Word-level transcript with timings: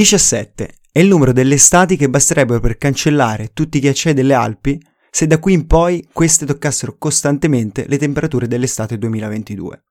17 0.00 0.76
è 0.92 1.00
il 1.00 1.08
numero 1.08 1.30
delle 1.30 1.56
estati 1.56 1.94
che 1.98 2.08
basterebbero 2.08 2.58
per 2.58 2.78
cancellare 2.78 3.50
tutti 3.52 3.76
i 3.76 3.80
ghiacciai 3.80 4.14
delle 4.14 4.32
Alpi 4.32 4.80
se 5.10 5.26
da 5.26 5.38
qui 5.38 5.52
in 5.52 5.66
poi 5.66 6.08
queste 6.10 6.46
toccassero 6.46 6.96
costantemente 6.96 7.84
le 7.86 7.98
temperature 7.98 8.48
dell'estate 8.48 8.96
2022. 8.96 9.82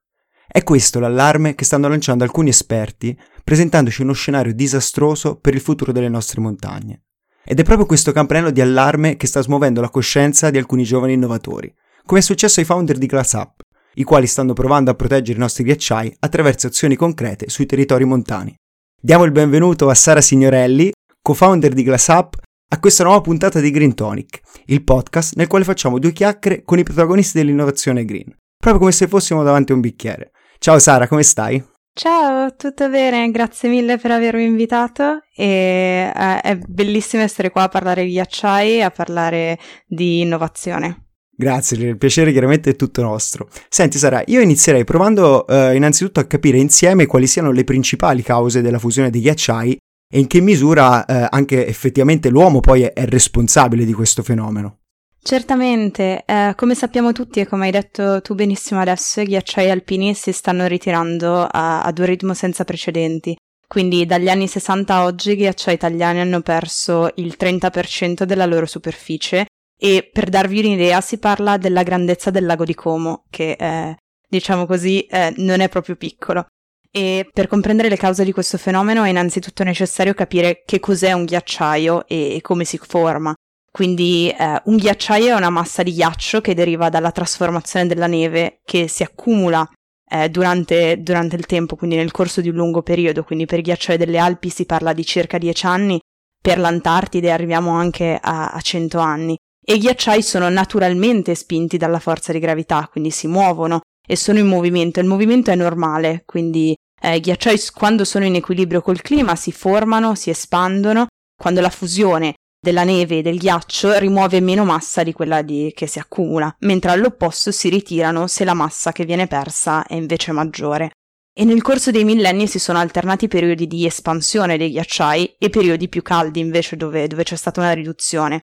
È 0.48 0.64
questo 0.64 1.00
l'allarme 1.00 1.54
che 1.54 1.64
stanno 1.64 1.88
lanciando 1.88 2.24
alcuni 2.24 2.50
esperti, 2.50 3.16
presentandoci 3.44 4.02
uno 4.02 4.14
scenario 4.14 4.52
disastroso 4.52 5.36
per 5.36 5.54
il 5.54 5.62
futuro 5.62 5.92
delle 5.92 6.10
nostre 6.10 6.42
montagne. 6.42 7.04
Ed 7.46 7.60
è 7.60 7.64
proprio 7.64 7.86
questo 7.86 8.12
campanello 8.12 8.50
di 8.50 8.62
allarme 8.62 9.16
che 9.16 9.28
sta 9.28 9.42
smuovendo 9.42 9.80
la 9.80 9.92
coscienza 9.92 10.50
di 10.50 10.58
alcuni 10.58 10.86
giovani 10.86 11.14
innovatori, 11.14 11.72
come 12.04 12.22
è 12.22 12.24
successo 12.24 12.60
ai 12.60 12.66
founder 12.66 12.98
di 12.98 13.06
GlassUp, 13.06 13.62
i 13.94 14.04
quali 14.04 14.26
stanno 14.26 14.54
provando 14.54 14.90
a 14.90 14.96
proteggere 14.96 15.38
i 15.38 15.42
nostri 15.42 15.64
ghiacciai 15.64 16.16
attraverso 16.18 16.66
azioni 16.66 16.96
concrete 16.96 17.48
sui 17.48 17.68
territori 17.68 18.06
montani. 18.06 18.59
Diamo 19.02 19.24
il 19.24 19.32
benvenuto 19.32 19.88
a 19.88 19.94
Sara 19.94 20.20
Signorelli, 20.20 20.92
co-founder 21.22 21.72
di 21.72 21.84
GlassUp, 21.84 22.36
a 22.68 22.80
questa 22.80 23.06
nuova 23.06 23.22
puntata 23.22 23.62
di 23.62 23.72
Green 23.72 23.96
Tonic, 23.96 24.42
il 24.66 24.84
podcast 24.84 25.38
nel 25.38 25.48
quale 25.48 25.64
facciamo 25.64 26.00
due 26.00 26.12
chiacchiere 26.12 26.64
con 26.66 26.80
i 26.80 26.84
protagonisti 26.84 27.38
dell'innovazione 27.38 28.04
green, 28.04 28.36
proprio 28.58 28.78
come 28.78 28.92
se 28.92 29.08
fossimo 29.08 29.42
davanti 29.42 29.72
a 29.72 29.76
un 29.76 29.82
bicchiere. 29.82 30.32
Ciao 30.58 30.80
Sara, 30.80 31.08
come 31.08 31.24
stai? 31.24 31.66
Ciao, 31.94 32.54
tutto 32.58 32.90
bene? 32.90 33.32
Grazie 33.32 33.70
mille 33.70 33.98
per 33.98 34.12
avermi 34.12 34.44
invitato 34.44 35.22
e 35.34 36.12
eh, 36.14 36.42
è 36.42 36.58
bellissimo 36.58 37.24
essere 37.24 37.52
qua 37.52 37.64
a 37.64 37.70
parlare 37.70 38.04
di 38.04 38.12
ghiacciai 38.12 38.80
e 38.80 38.82
a 38.82 38.92
parlare 38.92 39.58
di 39.88 40.20
innovazione. 40.20 41.09
Grazie, 41.40 41.78
il 41.78 41.98
piacere 41.98 42.34
chiaramente 42.34 42.72
è 42.72 42.76
tutto 42.76 43.02
nostro. 43.02 43.48
Senti 43.70 43.98
Sara, 43.98 44.22
io 44.26 44.42
inizierei 44.42 44.84
provando 44.84 45.48
eh, 45.48 45.74
innanzitutto 45.74 46.20
a 46.20 46.26
capire 46.26 46.58
insieme 46.58 47.06
quali 47.06 47.28
siano 47.28 47.52
le 47.52 47.64
principali 47.64 48.22
cause 48.22 48.62
della 48.62 48.78
fusione 48.78 49.10
dei 49.10 49.22
ghiacciai 49.22 49.78
e 50.14 50.20
in 50.20 50.28
che 50.28 50.42
misura 50.42 51.06
eh, 51.06 51.28
anche 51.30 51.66
effettivamente 51.66 52.28
l'uomo 52.28 52.60
poi 52.60 52.82
è, 52.82 53.06
responsabile 53.06 53.86
di 53.86 53.94
questo 53.94 54.22
fenomeno. 54.22 54.80
Certamente, 55.24 56.24
eh, 56.26 56.52
come 56.58 56.76
sappiamo 56.76 57.14
tutti 57.14 57.40
e 57.40 57.48
come 57.48 57.68
hai 57.68 57.72
detto 57.72 58.20
tu 58.20 58.36
benissimo 58.36 58.82
adesso, 58.82 59.22
i 59.22 59.26
ghiacciai 59.26 59.70
alpini 59.70 60.14
si 60.16 60.34
stanno 60.34 60.68
ritirando 60.68 61.48
a, 61.50 61.84
ad 61.84 62.00
un 62.00 62.06
ritmo 62.06 62.34
senza 62.34 62.66
precedenti. 62.66 63.34
Quindi 63.66 64.06
dagli 64.06 64.28
anni 64.28 64.50
60 64.50 64.94
a 64.94 65.06
oggi 65.06 65.32
i 65.32 65.36
ghiacciai 65.38 65.76
italiani 65.76 66.20
hanno 66.20 66.42
perso 66.42 67.10
il 67.16 67.38
30% 67.40 68.24
della 68.24 68.46
loro 68.46 68.66
superficie 68.66 69.46
e 69.82 70.10
per 70.12 70.28
darvi 70.28 70.60
un'idea 70.60 71.00
si 71.00 71.20
parla 71.20 71.58
della 71.58 71.84
grandezza 71.84 72.32
del 72.32 72.46
lago 72.46 72.66
di 72.66 72.76
Como, 72.76 73.24
che 73.30 73.56
eh, 73.58 73.96
diciamo 74.28 74.66
così 74.66 75.04
eh, 75.04 75.34
non 75.38 75.62
è 75.62 75.70
proprio 75.70 75.96
piccolo. 75.96 76.46
E 76.92 77.30
per 77.32 77.48
comprendere 77.48 77.88
le 77.88 77.96
cause 77.96 78.26
di 78.26 78.34
questo 78.34 78.58
fenomeno 78.58 79.04
è 79.04 79.10
innanzitutto 79.10 79.64
necessario 79.64 80.14
capire 80.14 80.64
che 80.66 80.80
cos'è 80.82 81.14
un 81.14 81.24
ghiacciaio 81.24 82.06
e, 82.08 82.36
e 82.36 82.42
come 82.42 82.66
si 82.66 82.78
forma. 82.78 83.34
Quindi 83.72 84.30
eh, 84.38 84.62
un 84.66 84.76
ghiacciaio 84.76 85.28
è 85.28 85.38
una 85.38 85.50
massa 85.52 85.82
di 85.82 85.94
ghiaccio 85.94 86.42
che 86.42 86.54
deriva 86.54 86.90
dalla 86.90 87.12
trasformazione 87.12 87.88
della 87.88 88.08
neve 88.08 88.60
che 88.66 88.90
si 88.90 89.04
accumula 89.04 89.66
eh, 90.12 90.28
durante, 90.30 91.02
durante, 91.02 91.38
il 91.38 91.46
tempo, 91.46 91.78
quindi 91.78 91.96
nel 91.96 92.12
corso 92.12 92.42
di 92.42 92.50
un 92.50 92.56
lungo 92.56 92.82
periodo. 92.82 93.24
Quindi 93.24 93.46
per 93.46 93.60
i 93.60 93.62
ghiacciai 93.62 93.96
delle 93.96 94.18
Alpi 94.18 94.50
si 94.50 94.66
parla 94.66 94.92
di 94.92 95.06
circa 95.06 95.38
10 95.38 95.66
anni, 95.68 96.00
per 96.42 96.58
l'Antartide 96.58 97.32
arriviamo 97.32 97.70
anche 97.72 98.20
a, 98.22 98.50
a 98.50 98.60
100 98.60 98.98
anni 98.98 99.38
e 99.70 99.76
i 99.76 99.78
ghiacciai 99.78 100.24
sono 100.24 100.50
naturalmente 100.50 101.36
spinti 101.36 101.78
dalla 101.78 102.00
forza 102.00 102.32
di 102.32 102.40
gravità, 102.40 102.90
quindi 102.92 103.12
si 103.12 103.28
muovono 103.28 103.82
e 104.04 104.16
sono 104.16 104.40
in 104.40 104.48
movimento. 104.48 105.00
Il 105.00 105.06
movimento 105.06 105.52
è 105.52 105.56
normale, 105.56 106.24
quindi 106.26 106.76
eh, 107.00 107.18
i 107.18 107.20
ghiacciai 107.20 107.60
quando 107.76 108.04
sono 108.04 108.26
in 108.26 108.34
equilibrio 108.34 108.82
col 108.82 109.04
clima 109.04 109.36
si 109.36 109.52
formano, 109.52 110.16
si 110.16 110.32
espandono, 110.32 111.06
quando 111.40 111.62
la 111.62 111.70
fusione 111.70 112.34
della 112.60 112.84
neve 112.84 113.20
e 113.20 113.22
del 113.22 113.38
ghiaccio 113.38 113.96
rimuove 114.00 114.40
meno 114.40 114.66
massa 114.66 115.04
di 115.04 115.14
quella 115.14 115.44
di, 115.44 115.72
che 115.76 115.86
si 115.86 116.00
accumula, 116.00 116.52
mentre 116.62 116.90
all'opposto 116.90 117.52
si 117.52 117.70
ritirano 117.70 118.26
se 118.26 118.46
la 118.46 118.56
massa 118.56 118.92
che 118.92 119.06
viene 119.06 119.28
persa 119.28 119.86
è 119.86 119.94
invece 119.94 120.32
maggiore. 120.32 120.94
E 121.32 121.44
nel 121.44 121.62
corso 121.62 121.92
dei 121.92 122.06
millenni 122.06 122.48
si 122.48 122.58
sono 122.58 122.80
alternati 122.80 123.28
periodi 123.28 123.68
di 123.68 123.86
espansione 123.86 124.58
dei 124.58 124.72
ghiacciai 124.72 125.36
e 125.38 125.50
periodi 125.52 125.88
più 125.90 126.02
caldi 126.02 126.40
invece 126.40 126.76
dove, 126.76 127.06
dove 127.06 127.22
c'è 127.22 127.36
stata 127.36 127.60
una 127.60 127.74
riduzione. 127.74 128.42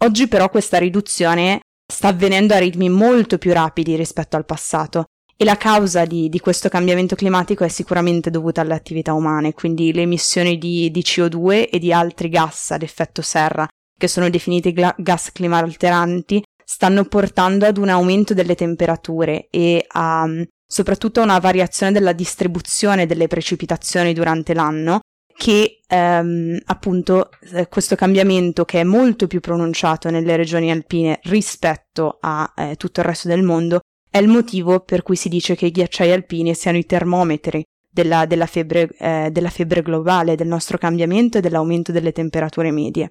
Oggi 0.00 0.28
però 0.28 0.48
questa 0.48 0.78
riduzione 0.78 1.60
sta 1.90 2.08
avvenendo 2.08 2.54
a 2.54 2.58
ritmi 2.58 2.88
molto 2.88 3.36
più 3.36 3.52
rapidi 3.52 3.96
rispetto 3.96 4.36
al 4.36 4.44
passato 4.44 5.06
e 5.36 5.44
la 5.44 5.56
causa 5.56 6.04
di, 6.04 6.28
di 6.28 6.38
questo 6.38 6.68
cambiamento 6.68 7.16
climatico 7.16 7.64
è 7.64 7.68
sicuramente 7.68 8.30
dovuta 8.30 8.60
alle 8.60 8.74
attività 8.74 9.12
umane, 9.12 9.54
quindi 9.54 9.92
le 9.92 10.02
emissioni 10.02 10.56
di, 10.56 10.90
di 10.92 11.00
CO2 11.00 11.68
e 11.70 11.78
di 11.80 11.92
altri 11.92 12.28
gas 12.28 12.70
ad 12.70 12.82
effetto 12.82 13.22
serra, 13.22 13.66
che 13.96 14.06
sono 14.06 14.30
definiti 14.30 14.72
gla- 14.72 14.94
gas 14.96 15.32
climalteranti, 15.32 16.42
stanno 16.64 17.04
portando 17.04 17.66
ad 17.66 17.76
un 17.76 17.88
aumento 17.88 18.34
delle 18.34 18.54
temperature 18.54 19.48
e 19.50 19.84
a, 19.86 20.28
soprattutto 20.64 21.20
a 21.20 21.24
una 21.24 21.38
variazione 21.40 21.90
della 21.90 22.12
distribuzione 22.12 23.06
delle 23.06 23.26
precipitazioni 23.26 24.12
durante 24.12 24.54
l'anno 24.54 25.00
che 25.38 25.82
ehm, 25.86 26.58
appunto 26.66 27.30
eh, 27.52 27.68
questo 27.68 27.94
cambiamento 27.94 28.64
che 28.64 28.80
è 28.80 28.84
molto 28.84 29.28
più 29.28 29.38
pronunciato 29.38 30.10
nelle 30.10 30.34
regioni 30.34 30.68
alpine 30.68 31.20
rispetto 31.24 32.18
a 32.20 32.52
eh, 32.56 32.74
tutto 32.74 32.98
il 32.98 33.06
resto 33.06 33.28
del 33.28 33.44
mondo 33.44 33.78
è 34.10 34.18
il 34.18 34.26
motivo 34.26 34.80
per 34.80 35.02
cui 35.02 35.14
si 35.14 35.28
dice 35.28 35.54
che 35.54 35.66
i 35.66 35.70
ghiacciai 35.70 36.10
alpini 36.10 36.56
siano 36.56 36.76
i 36.76 36.86
termometri 36.86 37.62
della, 37.88 38.26
della, 38.26 38.46
febbre, 38.46 38.88
eh, 38.98 39.28
della 39.30 39.48
febbre 39.48 39.82
globale, 39.82 40.34
del 40.34 40.48
nostro 40.48 40.76
cambiamento 40.76 41.38
e 41.38 41.40
dell'aumento 41.40 41.92
delle 41.92 42.10
temperature 42.10 42.72
medie. 42.72 43.10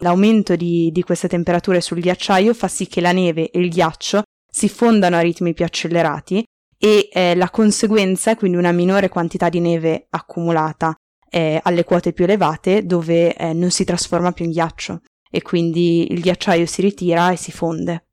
L'aumento 0.00 0.56
di, 0.56 0.90
di 0.90 1.02
queste 1.02 1.28
temperature 1.28 1.82
sul 1.82 2.00
ghiacciaio 2.00 2.54
fa 2.54 2.66
sì 2.66 2.86
che 2.86 3.02
la 3.02 3.12
neve 3.12 3.50
e 3.50 3.60
il 3.60 3.68
ghiaccio 3.68 4.22
si 4.50 4.70
fondano 4.70 5.16
a 5.16 5.20
ritmi 5.20 5.52
più 5.52 5.66
accelerati 5.66 6.42
e 6.78 7.10
eh, 7.12 7.34
la 7.34 7.50
conseguenza 7.50 8.30
è 8.30 8.36
quindi 8.36 8.56
una 8.56 8.72
minore 8.72 9.10
quantità 9.10 9.50
di 9.50 9.60
neve 9.60 10.06
accumulata 10.08 10.94
eh, 11.32 11.58
alle 11.62 11.84
quote 11.84 12.12
più 12.12 12.24
elevate 12.24 12.84
dove 12.84 13.34
eh, 13.34 13.54
non 13.54 13.70
si 13.70 13.84
trasforma 13.84 14.32
più 14.32 14.44
in 14.44 14.50
ghiaccio 14.50 15.00
e 15.30 15.40
quindi 15.40 16.12
il 16.12 16.20
ghiacciaio 16.20 16.66
si 16.66 16.82
ritira 16.82 17.32
e 17.32 17.36
si 17.36 17.50
fonde. 17.50 18.08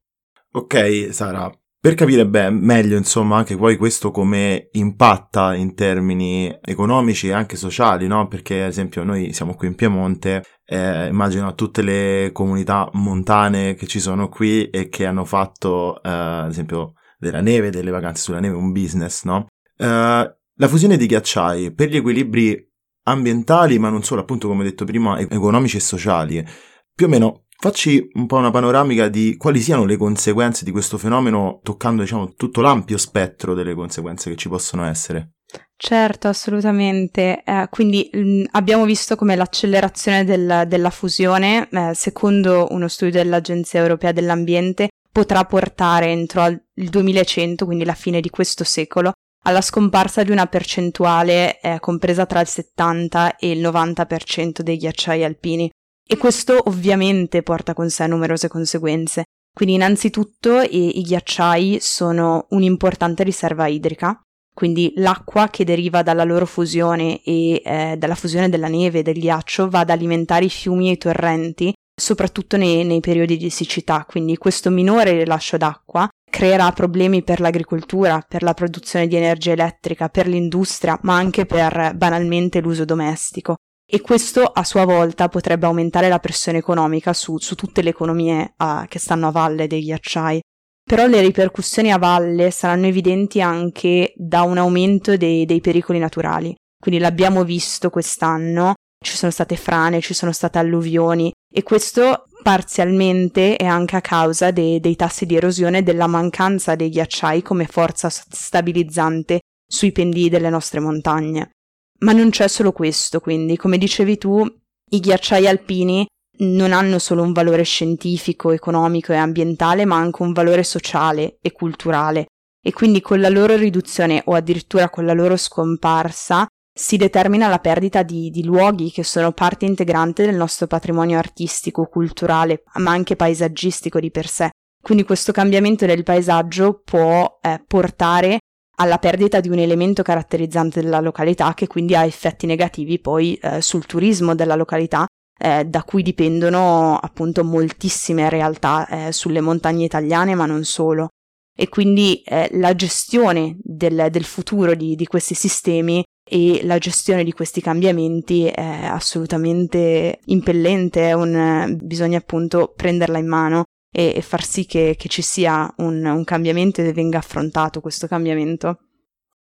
Ok, 0.51 1.09
Sara, 1.11 1.51
per 1.81 1.95
capire 1.95 2.25
beh, 2.25 2.49
meglio, 2.49 2.95
insomma, 2.95 3.35
anche 3.35 3.57
poi 3.57 3.75
questo 3.75 4.11
come 4.11 4.69
impatta 4.71 5.53
in 5.53 5.75
termini 5.75 6.57
economici 6.61 7.27
e 7.27 7.33
anche 7.33 7.57
sociali, 7.57 8.07
no? 8.07 8.27
Perché, 8.27 8.61
ad 8.61 8.69
esempio, 8.69 9.03
noi 9.03 9.33
siamo 9.33 9.53
qui 9.53 9.67
in 9.67 9.75
Piemonte, 9.75 10.43
eh, 10.65 11.07
immagino 11.07 11.47
a 11.47 11.53
tutte 11.53 11.81
le 11.81 12.31
comunità 12.31 12.89
montane 12.93 13.75
che 13.75 13.85
ci 13.85 13.99
sono 13.99 14.29
qui 14.29 14.69
e 14.69 14.87
che 14.87 15.05
hanno 15.05 15.25
fatto, 15.25 16.01
eh, 16.01 16.09
ad 16.09 16.49
esempio, 16.49 16.93
della 17.17 17.41
neve, 17.41 17.69
delle 17.69 17.91
vacanze 17.91 18.23
sulla 18.23 18.39
neve, 18.39 18.55
un 18.55 18.71
business, 18.71 19.23
no? 19.25 19.47
Eh, 19.77 19.85
la 19.85 20.67
fusione 20.67 20.97
di 20.97 21.05
ghiacciai 21.05 21.73
per 21.73 21.89
gli 21.89 21.97
equilibri 21.97 22.68
ambientali, 23.11 23.79
ma 23.79 23.89
non 23.89 24.03
solo, 24.03 24.21
appunto 24.21 24.47
come 24.47 24.63
detto 24.63 24.85
prima, 24.85 25.19
economici 25.19 25.77
e 25.77 25.81
sociali. 25.81 26.45
Più 26.93 27.05
o 27.05 27.09
meno 27.09 27.43
Facci 27.61 28.11
un 28.13 28.25
po' 28.25 28.37
una 28.37 28.51
panoramica 28.51 29.09
di 29.09 29.35
quali 29.35 29.59
siano 29.59 29.83
le 29.83 29.97
conseguenze 29.97 30.63
di 30.63 30.71
questo 30.71 30.97
fenomeno, 30.97 31.59
toccando 31.61 32.03
diciamo 32.03 32.33
tutto 32.35 32.61
l'ampio 32.61 32.97
spettro 32.97 33.53
delle 33.53 33.73
conseguenze 33.73 34.29
che 34.29 34.37
ci 34.37 34.47
possono 34.47 34.85
essere. 34.85 35.31
Certo, 35.75 36.29
assolutamente. 36.29 37.43
Eh, 37.43 37.67
quindi 37.69 38.09
mh, 38.13 38.19
mm, 38.19 38.43
abbiamo 38.51 38.85
visto 38.85 39.17
come 39.17 39.35
l'accelerazione 39.35 40.23
del, 40.23 40.63
della 40.67 40.89
fusione, 40.89 41.67
eh, 41.69 41.91
secondo 41.95 42.67
uno 42.69 42.87
studio 42.87 43.21
dell'Agenzia 43.21 43.81
Europea 43.81 44.13
dell'Ambiente, 44.13 44.87
potrà 45.11 45.43
portare 45.43 46.07
entro 46.07 46.45
il 46.45 46.89
2100, 46.89 47.65
quindi 47.65 47.83
la 47.83 47.93
fine 47.93 48.21
di 48.21 48.29
questo 48.29 48.63
secolo, 48.63 49.11
alla 49.43 49.61
scomparsa 49.61 50.23
di 50.23 50.31
una 50.31 50.47
percentuale 50.47 51.59
eh, 51.59 51.79
compresa 51.79 52.25
tra 52.25 52.41
il 52.41 52.47
70 52.47 53.37
e 53.37 53.51
il 53.51 53.61
90% 53.61 54.61
dei 54.61 54.77
ghiacciai 54.77 55.23
alpini. 55.23 55.69
E 56.05 56.17
questo 56.17 56.57
ovviamente 56.65 57.43
porta 57.43 57.73
con 57.73 57.89
sé 57.89 58.07
numerose 58.07 58.47
conseguenze. 58.47 59.23
Quindi 59.53 59.75
innanzitutto 59.75 60.61
i, 60.61 60.99
i 60.99 61.01
ghiacciai 61.03 61.77
sono 61.81 62.47
un'importante 62.49 63.23
riserva 63.23 63.67
idrica, 63.67 64.19
quindi 64.53 64.91
l'acqua 64.95 65.49
che 65.49 65.63
deriva 65.63 66.01
dalla 66.01 66.23
loro 66.23 66.45
fusione 66.45 67.21
e 67.23 67.61
eh, 67.63 67.95
dalla 67.97 68.15
fusione 68.15 68.49
della 68.49 68.67
neve 68.67 68.99
e 68.99 69.03
del 69.03 69.19
ghiaccio 69.19 69.69
va 69.69 69.79
ad 69.79 69.89
alimentare 69.89 70.45
i 70.45 70.49
fiumi 70.49 70.89
e 70.89 70.93
i 70.93 70.97
torrenti, 70.97 71.73
soprattutto 71.95 72.57
nei, 72.57 72.83
nei 72.83 72.99
periodi 72.99 73.37
di 73.37 73.49
siccità, 73.49 74.05
quindi 74.07 74.37
questo 74.37 74.69
minore 74.69 75.11
rilascio 75.11 75.57
d'acqua 75.57 76.07
creerà 76.29 76.71
problemi 76.71 77.23
per 77.23 77.39
l'agricoltura, 77.39 78.23
per 78.27 78.43
la 78.43 78.53
produzione 78.53 79.07
di 79.07 79.15
energia 79.15 79.51
elettrica, 79.51 80.09
per 80.09 80.27
l'industria, 80.27 80.97
ma 81.03 81.15
anche 81.15 81.45
per 81.45 81.93
banalmente 81.95 82.61
l'uso 82.61 82.85
domestico. 82.85 83.55
E 83.91 84.01
questo 84.01 84.43
a 84.43 84.63
sua 84.63 84.85
volta 84.85 85.29
potrebbe 85.29 85.65
aumentare 85.65 86.09
la 86.09 86.19
pressione 86.19 86.59
economica 86.59 87.11
su, 87.13 87.37
su 87.39 87.55
tutte 87.55 87.81
le 87.81 87.89
economie 87.89 88.53
uh, 88.57 88.85
che 88.87 88.99
stanno 88.99 89.27
a 89.27 89.31
valle 89.31 89.67
dei 89.67 89.81
ghiacciai. 89.81 90.39
Però 90.83 91.07
le 91.07 91.21
ripercussioni 91.21 91.91
a 91.91 91.97
valle 91.97 92.51
saranno 92.51 92.85
evidenti 92.85 93.41
anche 93.41 94.13
da 94.15 94.43
un 94.43 94.57
aumento 94.57 95.17
dei, 95.17 95.45
dei 95.45 95.59
pericoli 95.59 95.97
naturali. 95.97 96.55
Quindi 96.79 97.01
l'abbiamo 97.01 97.43
visto 97.43 97.89
quest'anno 97.89 98.73
ci 99.03 99.15
sono 99.15 99.31
state 99.31 99.55
frane, 99.55 100.01
ci 100.01 100.13
sono 100.13 100.31
state 100.31 100.57
alluvioni 100.57 101.31
e 101.51 101.63
questo 101.63 102.25
parzialmente 102.41 103.55
è 103.55 103.65
anche 103.65 103.95
a 103.95 104.01
causa 104.01 104.51
dei, 104.51 104.79
dei 104.79 104.95
tassi 104.95 105.25
di 105.25 105.35
erosione 105.35 105.79
e 105.79 105.83
della 105.83 106.07
mancanza 106.07 106.75
dei 106.75 106.89
ghiacciai 106.89 107.41
come 107.41 107.65
forza 107.65 108.09
stabilizzante 108.09 109.39
sui 109.67 109.91
pendii 109.91 110.29
delle 110.29 110.49
nostre 110.49 110.79
montagne. 110.79 111.51
Ma 111.99 112.11
non 112.13 112.29
c'è 112.29 112.47
solo 112.47 112.71
questo, 112.71 113.19
quindi, 113.19 113.57
come 113.57 113.77
dicevi 113.77 114.17
tu, 114.17 114.45
i 114.91 114.99
ghiacciai 114.99 115.47
alpini 115.47 116.07
non 116.39 116.71
hanno 116.71 116.99
solo 116.99 117.21
un 117.21 117.33
valore 117.33 117.63
scientifico, 117.63 118.51
economico 118.51 119.11
e 119.11 119.17
ambientale, 119.17 119.85
ma 119.85 119.97
anche 119.97 120.21
un 120.21 120.31
valore 120.31 120.63
sociale 120.63 121.37
e 121.41 121.51
culturale. 121.51 122.27
E 122.61 122.73
quindi 122.73 123.01
con 123.01 123.19
la 123.19 123.29
loro 123.29 123.55
riduzione 123.55 124.21
o 124.25 124.33
addirittura 124.33 124.89
con 124.89 125.05
la 125.05 125.13
loro 125.13 125.35
scomparsa 125.37 126.47
si 126.79 126.95
determina 126.95 127.49
la 127.49 127.59
perdita 127.59 128.03
di, 128.03 128.29
di 128.29 128.45
luoghi 128.45 128.89
che 128.89 129.03
sono 129.03 129.33
parte 129.33 129.65
integrante 129.65 130.25
del 130.25 130.35
nostro 130.35 130.65
patrimonio 130.65 131.17
artistico, 131.17 131.87
culturale, 131.87 132.63
ma 132.75 132.91
anche 132.91 133.17
paesaggistico 133.17 133.99
di 133.99 134.09
per 134.11 134.27
sé. 134.27 134.49
Quindi 134.81 135.03
questo 135.03 135.33
cambiamento 135.33 135.85
del 135.85 136.03
paesaggio 136.03 136.81
può 136.85 137.39
eh, 137.41 137.61
portare 137.67 138.39
alla 138.77 138.97
perdita 138.97 139.41
di 139.41 139.49
un 139.49 139.59
elemento 139.59 140.03
caratterizzante 140.03 140.81
della 140.81 141.01
località 141.01 141.53
che 141.53 141.67
quindi 141.67 141.95
ha 141.95 142.05
effetti 142.05 142.45
negativi 142.45 142.97
poi 142.97 143.35
eh, 143.35 143.61
sul 143.61 143.85
turismo 143.85 144.33
della 144.33 144.55
località 144.55 145.05
eh, 145.37 145.65
da 145.65 145.83
cui 145.83 146.01
dipendono 146.01 146.97
appunto 146.97 147.43
moltissime 147.43 148.29
realtà 148.29 148.87
eh, 148.87 149.11
sulle 149.11 149.41
montagne 149.41 149.83
italiane 149.83 150.33
ma 150.33 150.45
non 150.45 150.63
solo 150.63 151.09
e 151.59 151.67
quindi 151.67 152.21
eh, 152.23 152.47
la 152.53 152.73
gestione 152.73 153.57
del, 153.61 154.07
del 154.11 154.23
futuro 154.23 154.75
di, 154.75 154.95
di, 154.95 155.05
questi 155.05 155.33
sistemi 155.33 156.01
e 156.23 156.61
la 156.63 156.77
gestione 156.77 157.25
di 157.25 157.33
questi 157.33 157.59
cambiamenti 157.59 158.45
è 158.45 158.85
assolutamente 158.85 160.19
impellente, 160.27 161.11
un, 161.11 161.77
bisogna 161.81 162.19
appunto 162.19 162.71
prenderla 162.73 163.17
in 163.17 163.27
mano 163.27 163.65
e, 163.91 164.13
e 164.15 164.21
far 164.21 164.45
sì 164.45 164.65
che, 164.65 164.95
che 164.97 165.09
ci 165.09 165.21
sia 165.21 165.69
un, 165.79 166.05
un, 166.05 166.23
cambiamento 166.23 166.79
e 166.79 166.93
venga 166.93 167.17
affrontato 167.17 167.81
questo 167.81 168.07
cambiamento. 168.07 168.79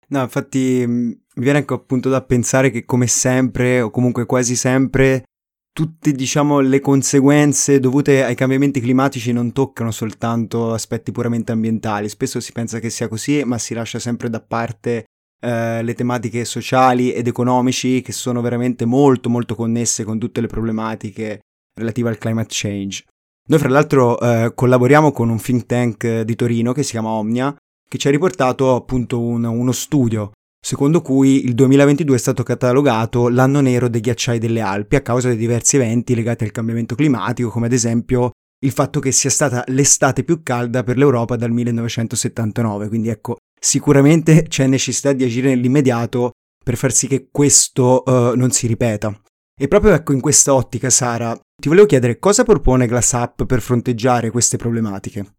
No, 0.07 0.23
infatti 0.23 0.83
mm, 0.87 1.09
mi 1.09 1.43
viene 1.43 1.59
anche 1.59 1.75
appunto 1.75 2.09
da 2.09 2.23
pensare 2.23 2.71
che 2.71 2.87
come 2.87 3.07
sempre 3.07 3.83
o 3.83 3.91
comunque 3.91 4.25
quasi 4.25 4.57
sempre 4.57 5.25
tutte 5.79 6.11
diciamo 6.11 6.59
le 6.59 6.81
conseguenze 6.81 7.79
dovute 7.79 8.25
ai 8.25 8.35
cambiamenti 8.35 8.81
climatici 8.81 9.31
non 9.31 9.53
toccano 9.53 9.93
soltanto 9.93 10.73
aspetti 10.73 11.13
puramente 11.13 11.53
ambientali, 11.53 12.09
spesso 12.09 12.41
si 12.41 12.51
pensa 12.51 12.81
che 12.81 12.91
sia 12.91 13.07
così, 13.07 13.45
ma 13.45 13.59
si 13.59 13.75
lascia 13.75 14.01
sempre 14.01 14.29
da 14.29 14.41
parte 14.41 15.05
eh, 15.41 15.81
le 15.85 15.95
tematiche 15.95 16.45
sociali 16.45 17.13
ed 17.13 17.29
economici 17.29 18.01
che 18.01 18.11
sono 18.11 18.41
veramente 18.41 18.87
molto 18.87 19.29
molto 19.29 19.55
connesse 19.55 20.03
con 20.03 20.19
tutte 20.19 20.41
le 20.41 20.49
problematiche 20.49 21.43
relative 21.79 22.09
al 22.09 22.19
climate 22.19 22.49
change. 22.51 23.05
Noi 23.47 23.61
fra 23.61 23.69
l'altro 23.69 24.19
eh, 24.19 24.51
collaboriamo 24.53 25.13
con 25.13 25.29
un 25.29 25.41
think 25.41 25.67
tank 25.67 26.23
di 26.23 26.35
Torino 26.35 26.73
che 26.73 26.83
si 26.83 26.91
chiama 26.91 27.11
Omnia, 27.11 27.55
che 27.89 27.99
ci 27.99 28.09
ha 28.09 28.11
riportato 28.11 28.75
appunto 28.75 29.21
un, 29.21 29.45
uno 29.45 29.71
studio 29.71 30.33
secondo 30.61 31.01
cui 31.03 31.45
il 31.45 31.55
2022 31.55 32.17
è 32.17 32.19
stato 32.19 32.43
catalogato 32.43 33.29
l'anno 33.29 33.61
nero 33.61 33.89
dei 33.89 34.01
ghiacciai 34.01 34.39
delle 34.39 34.61
Alpi 34.61 34.97
a 34.97 35.01
causa 35.01 35.29
di 35.29 35.37
diversi 35.37 35.77
eventi 35.77 36.15
legati 36.15 36.45
al 36.45 36.51
cambiamento 36.51 36.95
climatico, 36.95 37.51
come 37.51 37.67
ad 37.67 37.73
esempio 37.73 38.33
il 38.65 38.73
fatto 38.73 39.01
che 39.01 39.13
sia 39.13 39.31
stata 39.31 39.65
l'estate 39.69 40.25
più 40.25 40.43
calda 40.43 40.83
per 40.83 40.97
l'Europa 40.97 41.37
dal 41.37 41.51
1979. 41.51 42.89
Quindi 42.89 43.09
ecco, 43.09 43.37
sicuramente 43.59 44.45
c'è 44.49 44.67
necessità 44.67 45.13
di 45.13 45.25
agire 45.25 45.49
nell'immediato 45.49 46.33
per 46.63 46.77
far 46.77 46.93
sì 46.93 47.07
che 47.07 47.29
questo 47.31 48.03
uh, 48.05 48.37
non 48.37 48.51
si 48.51 48.67
ripeta. 48.67 49.19
E 49.61 49.69
proprio 49.69 49.93
ecco 49.93 50.13
in 50.13 50.21
questa 50.21 50.55
ottica, 50.55 50.91
Sara, 50.91 51.39
ti 51.61 51.69
volevo 51.69 51.87
chiedere 51.87 52.19
cosa 52.19 52.45
propone 52.45 52.87
GlassUp 52.87 53.47
per 53.47 53.61
fronteggiare 53.61 54.31
queste 54.31 54.57
problematiche. 54.57 55.38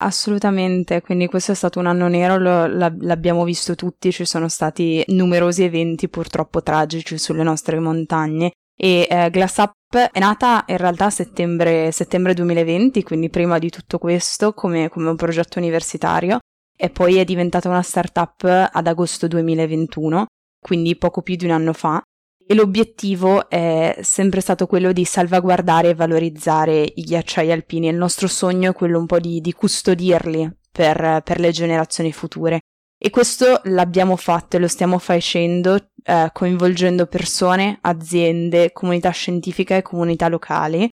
Assolutamente, 0.00 1.00
quindi 1.00 1.26
questo 1.26 1.50
è 1.50 1.54
stato 1.56 1.80
un 1.80 1.86
anno 1.86 2.06
nero, 2.06 2.38
lo, 2.38 2.66
l'abbiamo 2.68 3.42
visto 3.42 3.74
tutti, 3.74 4.12
ci 4.12 4.24
sono 4.24 4.48
stati 4.48 5.02
numerosi 5.08 5.64
eventi 5.64 6.08
purtroppo 6.08 6.62
tragici 6.62 7.18
sulle 7.18 7.42
nostre 7.42 7.80
montagne 7.80 8.52
e 8.76 9.08
eh, 9.10 9.28
GlassUp 9.28 9.96
è 10.12 10.18
nata 10.20 10.62
in 10.68 10.76
realtà 10.76 11.06
a 11.06 11.10
settembre, 11.10 11.90
settembre 11.90 12.32
2020, 12.34 13.02
quindi 13.02 13.28
prima 13.28 13.58
di 13.58 13.70
tutto 13.70 13.98
questo 13.98 14.52
come, 14.52 14.88
come 14.88 15.08
un 15.08 15.16
progetto 15.16 15.58
universitario 15.58 16.38
e 16.76 16.90
poi 16.90 17.16
è 17.16 17.24
diventata 17.24 17.68
una 17.68 17.82
startup 17.82 18.44
ad 18.44 18.86
agosto 18.86 19.26
2021, 19.26 20.26
quindi 20.64 20.96
poco 20.96 21.22
più 21.22 21.34
di 21.34 21.44
un 21.44 21.50
anno 21.50 21.72
fa 21.72 22.00
e 22.50 22.54
l'obiettivo 22.54 23.50
è 23.50 23.98
sempre 24.00 24.40
stato 24.40 24.66
quello 24.66 24.92
di 24.92 25.04
salvaguardare 25.04 25.90
e 25.90 25.94
valorizzare 25.94 26.80
i 26.94 27.02
ghiacciai 27.02 27.52
alpini. 27.52 27.88
Il 27.88 27.96
nostro 27.96 28.26
sogno 28.26 28.70
è 28.70 28.74
quello 28.74 28.98
un 28.98 29.04
po' 29.04 29.20
di, 29.20 29.42
di 29.42 29.52
custodirli 29.52 30.50
per, 30.72 31.20
per, 31.22 31.40
le 31.40 31.50
generazioni 31.50 32.10
future. 32.10 32.60
E 32.98 33.10
questo 33.10 33.60
l'abbiamo 33.64 34.16
fatto 34.16 34.56
e 34.56 34.60
lo 34.60 34.66
stiamo 34.66 34.98
facendo 34.98 35.90
eh, 36.02 36.30
coinvolgendo 36.32 37.04
persone, 37.04 37.80
aziende, 37.82 38.72
comunità 38.72 39.10
scientifica 39.10 39.76
e 39.76 39.82
comunità 39.82 40.28
locali 40.28 40.88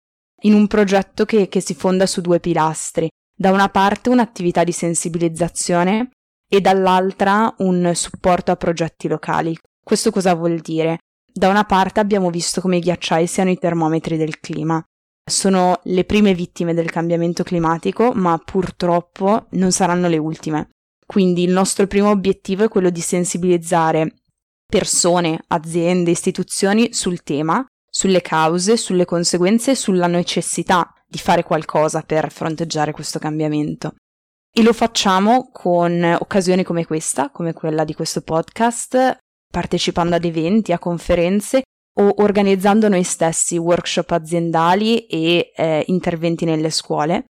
in 0.45 0.55
un 0.55 0.67
progetto 0.67 1.27
che, 1.27 1.49
che 1.49 1.61
si 1.61 1.75
fonda 1.75 2.07
su 2.07 2.23
due 2.23 2.41
pilastri. 2.41 3.11
Da 3.37 3.51
una 3.51 3.69
parte 3.69 4.09
un'attività 4.09 4.65
di 4.65 4.73
sensibilizzazione 4.73 6.13
e 6.49 6.63
dall'altra 6.63 7.55
un 7.59 7.93
supporto 7.95 8.53
a 8.53 8.57
progetti 8.57 9.07
locali. 9.07 9.55
Questo 9.85 10.11
cosa 10.11 10.33
vuol 10.33 10.59
dire? 10.61 10.97
Da 11.35 11.49
una 11.49 11.65
parte 11.65 11.99
abbiamo 11.99 12.31
visto 12.31 12.61
come 12.61 12.77
i 12.77 12.81
ghiacciai 12.81 13.27
siano 13.27 13.51
i 13.51 13.59
termometri 13.59 14.19
del 14.19 14.39
clima. 14.39 14.83
Sono 15.25 15.81
le 15.85 16.05
prime 16.05 16.35
vittime 16.35 16.75
del 16.75 16.91
cambiamento 16.91 17.43
climatico, 17.43 18.13
ma 18.13 18.37
purtroppo 18.39 19.47
non 19.53 19.73
saranno 19.73 20.09
le 20.09 20.19
ultime. 20.19 20.69
Quindi 21.07 21.43
il 21.45 21.53
nostro 21.53 21.87
primo 21.87 22.11
obiettivo 22.11 22.65
è 22.65 22.69
quello 22.69 22.91
di 22.91 23.01
sensibilizzare 23.01 24.15
persone, 24.67 25.43
aziende, 25.49 26.11
istituzioni 26.11 26.93
sul 26.93 27.23
tema, 27.23 27.65
sulle 27.89 28.21
cause, 28.21 28.77
sulle 28.77 29.05
conseguenze 29.05 29.73
e 29.73 29.75
sulla 29.75 30.07
necessità 30.07 30.93
di 31.07 31.19
fare 31.19 31.43
qualcosa 31.43 32.03
per 32.03 32.31
fronteggiare 32.31 32.93
questo 32.93 33.19
cambiamento. 33.19 33.95
E 34.55 34.63
lo 34.63 34.73
facciamo 34.73 35.51
con 35.51 36.03
occasioni 36.19 36.63
come 36.63 36.85
questa, 36.85 37.31
come 37.31 37.53
quella 37.53 37.85
di 37.85 37.95
questo 37.95 38.21
podcast, 38.23 39.19
partecipando 39.53 40.17
ad 40.17 40.25
eventi, 40.25 40.73
a 40.73 40.79
conferenze 40.79 41.63
o 42.01 42.15
organizzando 42.23 42.89
noi 42.89 43.03
stessi 43.03 43.59
workshop 43.59 44.11
aziendali 44.13 45.07
e 45.07 45.53
eh, 45.55 45.85
interventi 45.89 46.47
nelle 46.47 46.71
scuole 46.71 47.27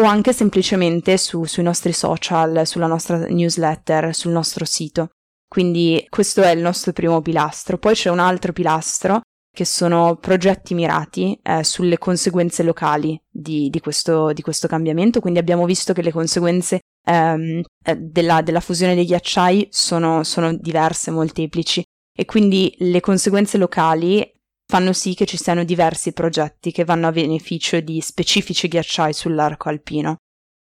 o 0.00 0.02
anche 0.02 0.32
semplicemente 0.32 1.16
su, 1.16 1.44
sui 1.44 1.62
nostri 1.62 1.92
social, 1.92 2.66
sulla 2.66 2.86
nostra 2.86 3.26
newsletter, 3.26 4.14
sul 4.14 4.32
nostro 4.32 4.64
sito. 4.64 5.10
Quindi 5.46 6.04
questo 6.08 6.42
è 6.42 6.50
il 6.50 6.62
nostro 6.62 6.92
primo 6.92 7.20
pilastro. 7.20 7.78
Poi 7.78 7.94
c'è 7.94 8.10
un 8.10 8.18
altro 8.18 8.52
pilastro 8.52 9.20
che 9.54 9.66
sono 9.66 10.16
progetti 10.16 10.72
mirati 10.72 11.38
eh, 11.42 11.62
sulle 11.62 11.98
conseguenze 11.98 12.62
locali 12.62 13.20
di, 13.28 13.68
di, 13.68 13.80
questo, 13.80 14.32
di 14.32 14.40
questo 14.40 14.66
cambiamento. 14.66 15.20
Quindi 15.20 15.38
abbiamo 15.38 15.66
visto 15.66 15.92
che 15.92 16.00
le 16.00 16.10
conseguenze 16.10 16.80
ehm, 17.04 17.62
eh, 17.84 17.96
della, 17.96 18.42
della, 18.42 18.60
fusione 18.60 18.94
dei 18.94 19.04
ghiacciai 19.04 19.68
sono, 19.70 20.22
sono 20.24 20.54
diverse, 20.54 21.10
molteplici. 21.10 21.82
E 22.14 22.24
quindi 22.24 22.74
le 22.78 23.00
conseguenze 23.00 23.58
locali 23.58 24.30
fanno 24.66 24.92
sì 24.92 25.14
che 25.14 25.26
ci 25.26 25.36
siano 25.36 25.64
diversi 25.64 26.12
progetti 26.12 26.72
che 26.72 26.84
vanno 26.84 27.06
a 27.06 27.12
beneficio 27.12 27.80
di 27.80 28.00
specifici 28.00 28.68
ghiacciai 28.68 29.12
sull'arco 29.12 29.68
alpino. 29.68 30.16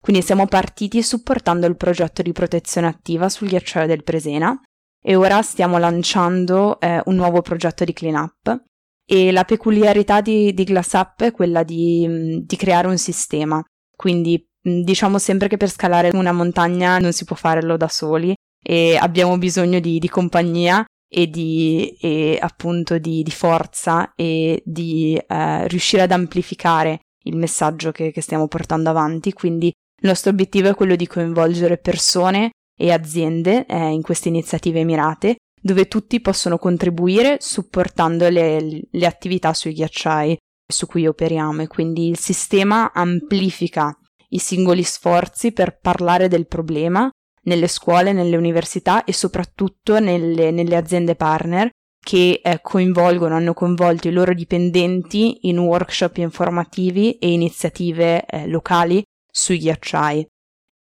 Quindi 0.01 0.23
siamo 0.23 0.47
partiti 0.47 1.03
supportando 1.03 1.67
il 1.67 1.77
progetto 1.77 2.21
di 2.21 2.33
protezione 2.33 2.87
attiva 2.87 3.31
sul 3.31 3.49
ghiacciaio 3.49 3.87
del 3.87 4.05
Presena 4.05 4.59
e 5.03 5.15
ora 5.17 5.41
stiamo 5.41 5.79
lanciando 5.79 6.79
eh, 6.81 7.01
un 7.07 7.15
nuovo 7.15 7.41
progetto 7.41 7.85
di 7.85 7.95
cleanup 7.95 8.65
e 9.07 9.33
la 9.33 9.45
peculiarità 9.45 10.21
di, 10.21 10.53
di 10.53 10.65
GlassUp 10.65 11.23
è 11.23 11.33
quella 11.33 11.63
di, 11.63 12.43
di 12.45 12.57
creare 12.57 12.89
un 12.89 12.99
sistema, 12.99 13.63
quindi 13.95 14.43
diciamo 14.65 15.19
sempre 15.19 15.49
che 15.49 15.59
per 15.59 15.69
scalare 15.69 16.11
una 16.15 16.33
montagna 16.33 16.99
non 16.99 17.13
si 17.13 17.25
può 17.25 17.37
farlo 17.37 17.77
da 17.77 17.89
soli 17.89 18.35
e 18.67 18.97
abbiamo 18.97 19.37
bisogno 19.37 19.79
di, 19.79 19.99
di 19.99 20.09
compagnia 20.09 20.85
e 21.07 21.29
di 21.29 21.97
e 22.01 22.39
appunto 22.41 22.99
di, 22.99 23.23
di, 23.23 23.31
forza 23.31 24.13
e 24.17 24.63
di 24.65 25.17
eh, 25.17 25.69
riuscire 25.69 26.03
ad 26.03 26.13
amplificare 26.13 27.01
il 27.25 27.37
messaggio 27.37 27.93
che, 27.93 28.11
che 28.11 28.21
stiamo 28.21 28.49
portando 28.49 28.91
avanti. 28.91 29.33
Quindi 29.33 29.67
il 29.67 30.09
nostro 30.09 30.31
obiettivo 30.31 30.69
è 30.69 30.75
quello 30.75 30.97
di 30.97 31.07
coinvolgere 31.07 31.79
persone 31.79 32.51
e 32.77 32.91
aziende 32.91 33.67
eh, 33.67 33.91
in 33.91 34.03
queste 34.03 34.29
iniziative 34.29 34.83
mirate, 34.83 35.37
dove 35.61 35.87
tutti 35.87 36.21
possono 36.21 36.59
contribuire 36.59 37.37
supportando 37.39 38.29
le, 38.29 38.81
le 38.91 39.07
attività 39.07 39.55
sui 39.55 39.73
ghiacciai 39.73 40.37
su 40.67 40.87
cui 40.87 41.07
operiamo 41.07 41.63
e 41.63 41.67
quindi 41.67 42.09
il 42.09 42.19
sistema 42.19 42.93
amplifica 42.93 43.97
i 44.35 44.39
singoli 44.39 44.83
sforzi 44.83 45.53
per 45.53 45.79
parlare 45.81 46.29
del 46.29 46.47
problema 46.47 47.09
nelle 47.45 47.69
scuole, 47.69 48.13
nelle 48.13 48.37
università 48.37 49.05
e 49.05 49.13
soprattutto 49.13 49.99
nelle, 49.99 50.51
nelle 50.51 50.77
aziende 50.77 51.15
partner 51.15 51.71
che 52.05 52.41
eh, 52.43 52.61
coinvolgono, 52.61 53.35
hanno 53.35 53.55
coinvolto 53.55 54.09
i 54.09 54.13
loro 54.13 54.35
dipendenti 54.35 55.49
in 55.49 55.59
workshop 55.59 56.19
informativi 56.19 57.19
e 57.19 57.33
iniziative 57.33 58.27
eh, 58.27 58.47
locali 58.47 59.03
sui 59.31 59.59
ghiacciai. 59.59 60.27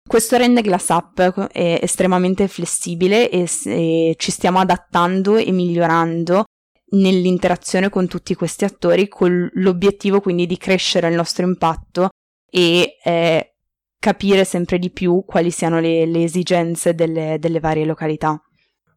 Questo 0.07 0.37
rende 0.37 0.63
Glass 0.63 0.89
Up 0.89 1.49
eh, 1.53 1.79
estremamente 1.83 2.49
flessibile 2.49 3.31
e, 3.31 3.49
e 3.65 4.15
ci 4.19 4.31
stiamo 4.31 4.59
adattando 4.59 5.37
e 5.37 5.51
migliorando 5.51 6.45
nell'interazione 6.91 7.91
con 7.91 8.09
tutti 8.09 8.35
questi 8.35 8.65
attori 8.65 9.09
con 9.09 9.51
l'obiettivo 9.55 10.21
quindi 10.21 10.47
di 10.47 10.57
crescere 10.57 11.09
il 11.09 11.15
nostro 11.15 11.45
impatto 11.45 12.09
e 12.51 12.97
eh, 13.03 13.55
capire 13.99 14.45
sempre 14.45 14.79
di 14.79 14.91
più 14.91 15.25
quali 15.27 15.51
siano 15.51 15.81
le, 15.81 16.07
le 16.07 16.23
esigenze 16.23 16.95
delle, 16.95 17.39
delle 17.39 17.61
varie 17.61 17.85
località. 17.85 18.41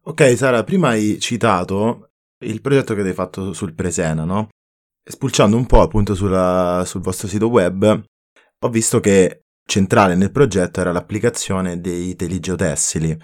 Ok, 0.04 0.36
Sara, 0.36 0.64
prima 0.64 0.88
hai 0.88 1.18
citato 1.20 2.10
il 2.40 2.60
progetto 2.60 2.94
che 2.94 3.00
avete 3.00 3.14
fatto 3.14 3.52
sul 3.52 3.74
Presena, 3.74 4.24
no? 4.24 4.48
Spulciando 5.04 5.56
un 5.56 5.66
po' 5.66 5.80
appunto 5.80 6.14
sulla, 6.14 6.82
sul 6.86 7.00
vostro 7.00 7.28
sito 7.28 7.48
web, 7.48 8.04
ho 8.60 8.68
visto 8.68 9.00
che 9.00 9.42
centrale 9.64 10.14
nel 10.14 10.30
progetto 10.30 10.80
era 10.80 10.92
l'applicazione 10.92 11.80
dei 11.80 12.14
teligeotessili, 12.16 13.18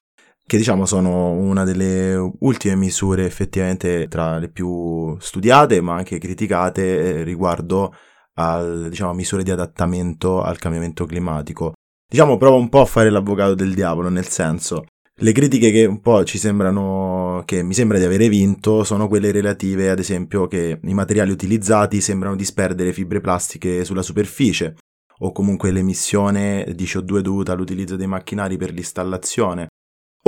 che 0.44 0.56
diciamo 0.56 0.86
sono 0.86 1.30
una 1.32 1.64
delle 1.64 2.14
ultime 2.40 2.74
misure 2.74 3.26
effettivamente 3.26 4.08
tra 4.08 4.38
le 4.38 4.48
più 4.48 5.16
studiate 5.18 5.80
ma 5.80 5.94
anche 5.94 6.18
criticate 6.18 7.18
eh, 7.18 7.22
riguardo 7.22 7.94
a 8.38 8.88
diciamo, 8.88 9.12
misure 9.12 9.42
di 9.42 9.50
adattamento 9.50 10.42
al 10.42 10.58
cambiamento 10.58 11.06
climatico. 11.06 11.72
Diciamo, 12.10 12.36
provo 12.36 12.56
un 12.56 12.68
po' 12.68 12.80
a 12.80 12.86
fare 12.86 13.10
l'avvocato 13.10 13.54
del 13.54 13.74
diavolo, 13.74 14.08
nel 14.08 14.28
senso, 14.28 14.86
le 15.20 15.32
critiche 15.32 15.72
che 15.72 15.84
un 15.84 16.00
po' 16.00 16.24
ci 16.24 16.38
sembrano, 16.38 17.42
che 17.44 17.62
mi 17.62 17.74
sembra 17.74 17.98
di 17.98 18.04
avere 18.04 18.28
vinto, 18.28 18.84
sono 18.84 19.08
quelle 19.08 19.32
relative, 19.32 19.90
ad 19.90 19.98
esempio, 19.98 20.46
che 20.46 20.78
i 20.80 20.94
materiali 20.94 21.32
utilizzati 21.32 22.00
sembrano 22.00 22.36
disperdere 22.36 22.92
fibre 22.92 23.20
plastiche 23.20 23.84
sulla 23.84 24.02
superficie, 24.02 24.76
o 25.18 25.32
comunque 25.32 25.72
l'emissione 25.72 26.72
di 26.74 26.84
CO2 26.84 27.18
dovuta 27.18 27.52
all'utilizzo 27.52 27.96
dei 27.96 28.06
macchinari 28.06 28.56
per 28.56 28.70
l'installazione, 28.72 29.66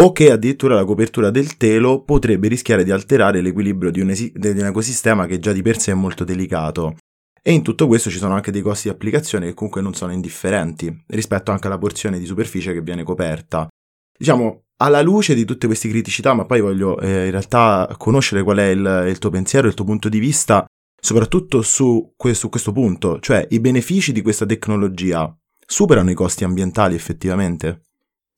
o 0.03 0.13
che 0.13 0.33
addirittura 0.33 0.75
la 0.75 0.85
copertura 0.85 1.31
del 1.31 1.57
telo 1.57 2.03
potrebbe 2.03 2.49
rischiare 2.49 2.83
di 2.83 2.91
alterare 2.91 3.41
l'equilibrio 3.41 3.93
di 3.93 4.01
un, 4.01 4.11
esi- 4.11 4.33
di 4.35 4.49
un 4.49 4.67
ecosistema 4.67 5.27
che 5.27 5.39
già 5.39 5.53
di 5.53 5.63
per 5.63 5.79
sé 5.79 5.93
è 5.93 5.95
molto 5.95 6.25
delicato. 6.25 6.97
E 7.43 7.53
in 7.53 7.63
tutto 7.63 7.87
questo 7.87 8.11
ci 8.11 8.19
sono 8.19 8.35
anche 8.35 8.51
dei 8.51 8.61
costi 8.61 8.89
di 8.89 8.95
applicazione 8.95 9.47
che 9.47 9.55
comunque 9.55 9.81
non 9.81 9.95
sono 9.95 10.13
indifferenti, 10.13 11.05
rispetto 11.09 11.51
anche 11.51 11.67
alla 11.67 11.79
porzione 11.79 12.19
di 12.19 12.27
superficie 12.27 12.73
che 12.73 12.83
viene 12.83 13.03
coperta. 13.03 13.69
Diciamo, 14.17 14.65
alla 14.83 15.01
luce 15.01 15.35
di 15.35 15.45
tutte 15.45 15.67
queste 15.67 15.89
criticità, 15.89 16.35
ma 16.35 16.45
poi 16.45 16.61
voglio 16.61 16.99
eh, 17.01 17.25
in 17.27 17.31
realtà 17.31 17.95
conoscere 17.99 18.43
qual 18.43 18.59
è 18.59 18.69
il, 18.69 19.05
il, 19.09 19.19
tuo 19.19 19.31
pensiero, 19.31 19.67
il 19.67 19.75
tuo 19.75 19.85
punto 19.85 20.09
di 20.09 20.19
vista, 20.19 20.65
soprattutto 21.01 21.63
su 21.63 22.13
questo, 22.17 22.41
su 22.41 22.49
questo 22.51 22.73
punto, 22.73 23.19
cioè 23.21 23.47
i 23.51 23.61
benefici 23.61 24.13
di 24.13 24.23
questa 24.23 24.45
tecnologia 24.45 25.35
superano 25.67 26.11
i 26.11 26.15
costi 26.15 26.45
ambientali 26.45 26.95
effettivamente? 26.95 27.83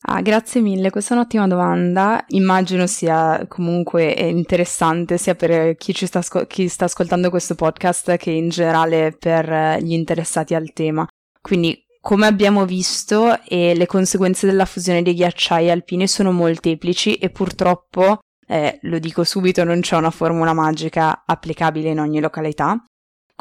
Ah, 0.05 0.21
grazie 0.21 0.61
mille, 0.61 0.91
questa 0.91 1.15
è 1.15 1.17
un'ottima 1.17 1.47
domanda. 1.47 2.25
Immagino 2.29 2.89
sia 2.89 3.45
comunque 3.47 4.11
interessante 4.11 5.17
sia 5.17 5.37
per 5.37 5.77
chi, 5.77 5.95
sta, 5.95 6.21
chi 6.47 6.69
sta 6.69 6.87
ascoltando 6.87 7.31
questo 7.31 7.55
podcast 7.55 8.17
che 8.17 8.33
in 8.33 8.49
generale 8.49 9.17
per 9.17 9.79
gli 9.81 9.93
interessati 9.93 10.55
al 10.55 10.73
tema. 10.73 11.07
Quindi 11.41 11.85
come 12.01 12.27
abbiamo 12.27 12.67
visto, 12.67 13.41
eh, 13.45 13.75
le 13.77 13.87
conseguenze 13.87 14.47
della 14.47 14.65
fusione 14.65 15.03
dei 15.03 15.15
ghiacciai 15.15 15.71
alpini 15.71 16.09
sono 16.09 16.33
molteplici 16.33 17.15
e 17.15 17.31
purtroppo, 17.31 18.19
eh, 18.45 18.81
lo 18.83 18.99
dico 18.99 19.23
subito, 19.23 19.63
non 19.63 19.81
c'è 19.83 19.95
una 19.95 20.11
formula 20.11 20.53
magica 20.53 21.23
applicabile 21.25 21.91
in 21.91 22.01
ogni 22.01 22.19
località. 22.19 22.83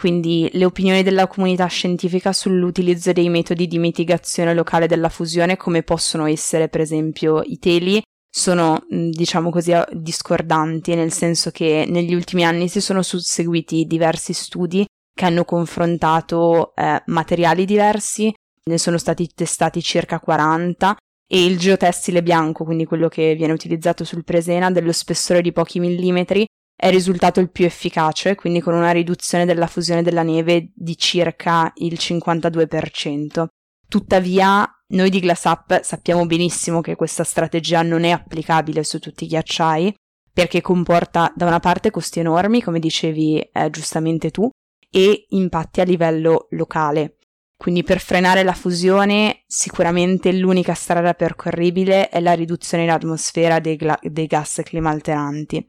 Quindi 0.02 0.50
le 0.54 0.66
opinioni 0.66 1.04
della 1.04 1.28
comunità 1.28 1.68
scientifica 1.68 2.34
sull'utilizzo 2.34 3.12
dei 3.12 3.30
metodi 3.30 3.68
di 3.68 3.78
mitigazione 3.78 4.52
locale 4.56 4.88
della 4.88 5.10
fusione, 5.10 5.58
come 5.58 5.84
possono 5.84 6.26
essere 6.26 6.70
per 6.70 6.82
esempio 6.82 7.44
i 7.44 7.60
teli, 7.60 8.02
sono 8.28 8.84
diciamo 8.90 9.52
così 9.52 9.74
discordanti, 9.92 10.96
nel 10.96 11.12
senso 11.12 11.52
che 11.52 11.86
negli 11.88 12.16
ultimi 12.16 12.44
anni 12.44 12.68
si 12.68 12.82
sono 12.82 13.04
susseguiti 13.04 13.86
diversi 13.86 14.34
studi 14.34 14.84
che 15.14 15.26
hanno 15.26 15.46
confrontato 15.46 16.74
eh, 16.74 17.04
materiali 17.06 17.66
diversi, 17.66 18.34
ne 18.64 18.78
sono 18.80 18.98
stati 18.98 19.30
testati 19.36 19.84
circa 19.84 20.20
40 20.20 20.96
e 21.32 21.46
il 21.46 21.60
geotessile 21.60 22.24
bianco, 22.24 22.64
quindi 22.64 22.86
quello 22.86 23.08
che 23.08 23.36
viene 23.36 23.54
utilizzato 23.54 24.04
sul 24.04 24.24
Presena, 24.24 24.72
dello 24.72 24.94
spessore 24.94 25.44
di 25.44 25.52
pochi 25.52 25.80
millimetri, 25.80 26.44
è 26.82 26.90
risultato 26.90 27.40
il 27.40 27.52
più 27.52 27.64
efficace, 27.64 28.34
quindi 28.34 28.60
con 28.60 28.74
una 28.74 28.90
riduzione 28.90 29.46
della 29.46 29.68
fusione 29.68 30.02
della 30.02 30.24
neve 30.24 30.72
di 30.74 30.98
circa 30.98 31.72
il 31.76 31.94
52%. 31.94 33.46
Tuttavia, 33.88 34.68
noi 34.88 35.12
di 35.12 35.20
GlassUp 35.20 35.82
sappiamo 35.82 36.26
benissimo 36.26 36.82
che 36.82 36.96
questa 36.96 37.24
strategia 37.24 37.84
non 37.84 38.04
è 38.04 38.10
applicabile 38.10 38.84
su 38.84 38.98
tutti 38.98 39.26
i 39.26 39.28
ghiacciai, 39.28 39.94
perché 40.34 40.62
comporta 40.62 41.32
da 41.36 41.46
una 41.46 41.60
parte 41.60 41.92
costi 41.92 42.20
enormi, 42.20 42.64
come 42.64 42.80
dicevi 42.80 43.40
eh, 43.40 43.70
giustamente 43.70 44.32
tu, 44.32 44.50
e 44.90 45.26
impatti 45.30 45.82
a 45.82 45.84
livello 45.84 46.48
locale. 46.50 47.18
Quindi 47.56 47.84
per 47.84 48.00
frenare 48.00 48.42
la 48.42 48.54
fusione 48.54 49.44
sicuramente 49.46 50.34
l'unica 50.34 50.74
strada 50.74 51.14
percorribile 51.14 52.10
è 52.10 52.20
la 52.22 52.34
riduzione 52.34 52.86
in 52.86 52.90
atmosfera 52.90 53.60
dei, 53.60 53.76
gla- 53.76 54.00
dei 54.02 54.26
gas 54.26 54.62
climalteranti. 54.64 55.64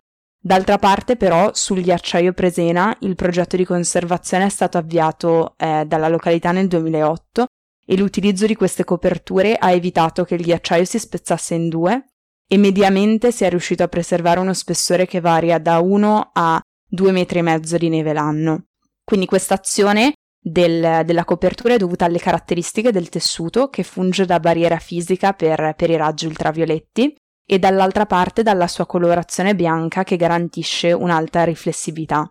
D'altra 0.45 0.77
parte 0.77 1.15
però 1.17 1.51
sul 1.55 1.83
ghiacciaio 1.83 2.33
Presena 2.33 2.97
il 3.03 3.15
progetto 3.15 3.57
di 3.57 3.65
conservazione 3.65 4.47
è 4.47 4.49
stato 4.49 4.77
avviato 4.77 5.55
eh, 5.57 5.85
dalla 5.87 6.09
località 6.09 6.51
nel 6.51 6.67
2008 6.67 7.47
e 7.87 7.97
l'utilizzo 7.97 8.47
di 8.47 8.57
queste 8.57 8.83
coperture 8.83 9.55
ha 9.55 9.71
evitato 9.71 10.25
che 10.25 10.35
il 10.35 10.43
ghiacciaio 10.43 10.85
si 10.85 10.99
spezzasse 10.99 11.55
in 11.55 11.69
due 11.69 12.07
e 12.49 12.57
mediamente 12.57 13.31
si 13.31 13.45
è 13.45 13.51
riuscito 13.51 13.85
a 13.85 13.89
preservare 13.89 14.41
uno 14.41 14.53
spessore 14.53 15.07
che 15.07 15.21
varia 15.21 15.61
da 15.61 15.79
1 15.79 16.31
a 16.33 16.61
2 16.89 17.13
metri 17.13 17.39
e 17.39 17.43
mezzo 17.43 17.77
di 17.77 17.89
neve 17.89 18.13
l'anno. 18.13 18.65
Quindi 19.05 19.27
questa 19.27 19.55
azione 19.55 20.15
del, 20.43 21.05
della 21.05 21.25
copertura 21.25 21.75
è 21.75 21.79
dovuta 21.79 22.05
alle 22.05 22.19
caratteristiche 22.19 22.91
del 22.91 23.09
tessuto 23.09 23.69
che 23.69 23.85
funge 23.85 24.27
da 24.27 24.41
barriera 24.41 24.79
fisica 24.79 25.35
per, 25.35 25.75
per 25.77 25.89
i 25.89 25.97
raggi 25.97 26.27
ultravioletti 26.27 27.15
e 27.53 27.59
dall'altra 27.59 28.07
parte 28.07 28.43
dalla 28.43 28.67
sua 28.67 28.87
colorazione 28.87 29.55
bianca 29.55 30.05
che 30.05 30.17
garantisce 30.17 30.91
un'alta 30.93 31.45
riflessività. 31.45 32.27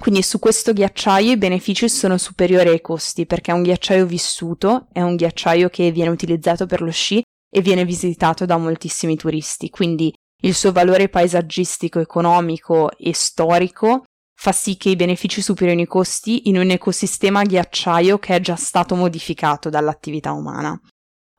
Quindi 0.00 0.22
su 0.22 0.38
questo 0.38 0.72
ghiacciaio 0.72 1.32
i 1.32 1.36
benefici 1.36 1.86
sono 1.86 2.16
superiori 2.16 2.70
ai 2.70 2.80
costi 2.80 3.26
perché 3.26 3.50
è 3.50 3.54
un 3.54 3.60
ghiacciaio 3.60 4.06
vissuto, 4.06 4.86
è 4.90 5.02
un 5.02 5.16
ghiacciaio 5.16 5.68
che 5.68 5.90
viene 5.90 6.08
utilizzato 6.08 6.64
per 6.64 6.80
lo 6.80 6.90
sci 6.90 7.22
e 7.54 7.60
viene 7.60 7.84
visitato 7.84 8.46
da 8.46 8.56
moltissimi 8.56 9.16
turisti, 9.16 9.68
quindi 9.68 10.10
il 10.44 10.54
suo 10.54 10.72
valore 10.72 11.10
paesaggistico, 11.10 12.00
economico 12.00 12.90
e 12.96 13.12
storico 13.12 14.04
fa 14.34 14.52
sì 14.52 14.78
che 14.78 14.88
i 14.88 14.96
benefici 14.96 15.42
superino 15.42 15.82
i 15.82 15.86
costi 15.86 16.48
in 16.48 16.56
un 16.56 16.70
ecosistema 16.70 17.42
ghiacciaio 17.42 18.18
che 18.18 18.36
è 18.36 18.40
già 18.40 18.56
stato 18.56 18.94
modificato 18.94 19.68
dall'attività 19.68 20.32
umana. 20.32 20.80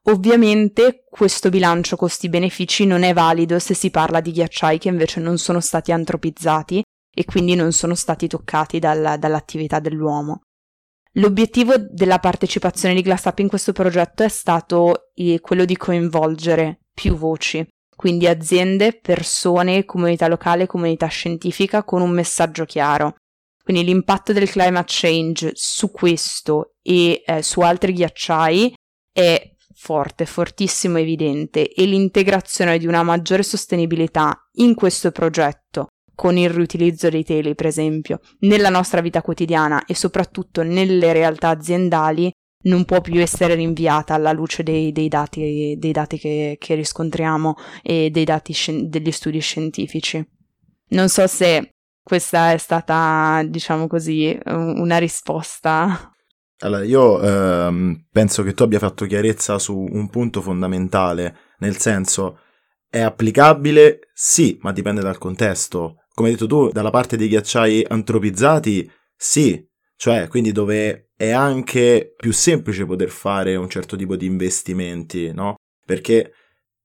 Ovviamente 0.08 1.06
questo 1.10 1.50
bilancio 1.50 1.96
costi-benefici 1.96 2.86
non 2.86 3.02
è 3.02 3.14
valido 3.14 3.58
se 3.58 3.74
si 3.74 3.90
parla 3.90 4.20
di 4.22 4.32
ghiacciai 4.32 4.78
che 4.78 4.90
invece 4.90 5.20
non 5.20 5.40
sono 5.40 5.60
stati 5.60 5.92
antropizzati 5.92 6.84
e 7.12 7.26
quindi 7.26 7.56
non 7.56 7.72
sono 7.72 7.96
stati 7.96 8.28
toccati 8.28 8.78
dal, 8.78 9.18
dall'attività 9.18 9.80
dell'uomo. 9.80 10.42
L'obiettivo 11.14 11.76
della 11.78 12.20
partecipazione 12.20 12.94
di 12.94 13.02
GlassUp 13.02 13.40
in 13.40 13.48
questo 13.48 13.72
progetto 13.72 14.22
è 14.22 14.28
stato 14.28 15.12
eh, 15.16 15.40
quello 15.40 15.66
di 15.66 15.78
coinvolgere 15.78 16.82
più 16.94 17.16
voci, 17.16 17.66
quindi 17.96 18.28
aziende, 18.28 19.00
persone, 19.00 19.86
comunità 19.86 20.28
locale, 20.28 20.68
comunità 20.68 21.08
scientifica 21.08 21.84
con 21.84 22.02
un 22.02 22.12
messaggio 22.12 22.66
chiaro. 22.66 23.16
Quindi 23.64 23.86
l'impatto 23.86 24.34
del 24.34 24.50
climate 24.50 24.86
change 24.88 25.52
su 25.56 25.90
questo 25.90 26.76
e 26.84 27.24
eh, 27.26 27.42
su 27.42 27.62
altri 27.62 27.94
ghiacciai 27.94 28.76
è 29.12 29.55
forte, 29.75 30.25
fortissimo, 30.25 30.98
evidente 30.98 31.72
e 31.72 31.86
l'integrazione 31.86 32.77
di 32.77 32.88
una 32.88 33.03
maggiore 33.03 33.44
sostenibilità 33.44 34.50
in 34.53 34.74
questo 34.74 35.12
progetto 35.12 35.88
con 36.15 36.38
il 36.38 36.50
riutilizzo 36.50 37.10
dei 37.10 37.24
teli, 37.24 37.53
per 37.55 37.65
esempio, 37.67 38.22
nella 38.39 38.70
nostra 38.70 39.01
vita 39.01 39.22
quotidiana 39.22 39.86
e 39.86 39.94
soprattutto 39.94 40.63
nelle 40.63 41.12
realtà 41.12 41.50
aziendali 41.50 42.32
non 42.65 42.86
può 42.86 43.01
più 43.01 43.22
essere 43.22 43.53
rinviata 43.55 44.13
alla 44.13 44.32
luce 44.32 44.63
dei, 44.63 44.91
dei 44.91 45.08
dati, 45.08 45.75
dei 45.77 45.91
dati 45.91 46.17
che, 46.17 46.55
che, 46.58 46.75
riscontriamo 46.75 47.55
e 47.84 48.10
dei 48.10 48.24
dati 48.24 48.53
scien- 48.53 48.89
degli 48.89 49.12
studi 49.12 49.39
scientifici. 49.39 50.25
Non 50.88 51.10
so 51.10 51.27
se 51.27 51.75
questa 52.01 52.53
è 52.53 52.58
stata, 52.58 53.44
diciamo 53.46 53.88
così, 53.88 54.38
una 54.46 54.98
risposta. 54.98 56.15
Allora, 56.60 56.84
io 56.84 57.22
ehm, 57.22 58.06
penso 58.12 58.44
che 58.44 58.54
tu 58.54 58.64
abbia 58.64 58.80
fatto 58.80 59.06
chiarezza 59.06 59.60
su 59.60 59.78
un 59.78 60.10
punto 60.10 60.42
fondamentale, 60.42 61.36
nel 61.60 61.78
senso, 61.78 62.40
è 62.90 63.02
applicabile? 63.02 64.10
Sì, 64.14 64.58
ma 64.62 64.72
dipende 64.72 65.02
dal 65.02 65.18
contesto. 65.18 65.98
come 66.14 66.30
hai 66.30 66.36
detto 66.36 66.48
tu, 66.48 66.70
dalla 66.70 66.92
parte 66.92 67.18
dei 67.18 67.28
ghiacciai 67.28 67.86
antropizzati, 67.90 68.90
sì, 69.18 69.68
cioè 69.98 70.28
quindi 70.30 70.54
dove 70.54 71.10
è 71.18 71.32
anche 71.32 72.14
più 72.16 72.32
semplice 72.32 72.86
poter 72.86 73.10
fare 73.10 73.56
un 73.58 73.70
certo 73.70 73.98
tipo 73.98 74.16
di 74.16 74.26
investimenti, 74.26 75.34
no? 75.34 75.56
Perché 75.86 76.32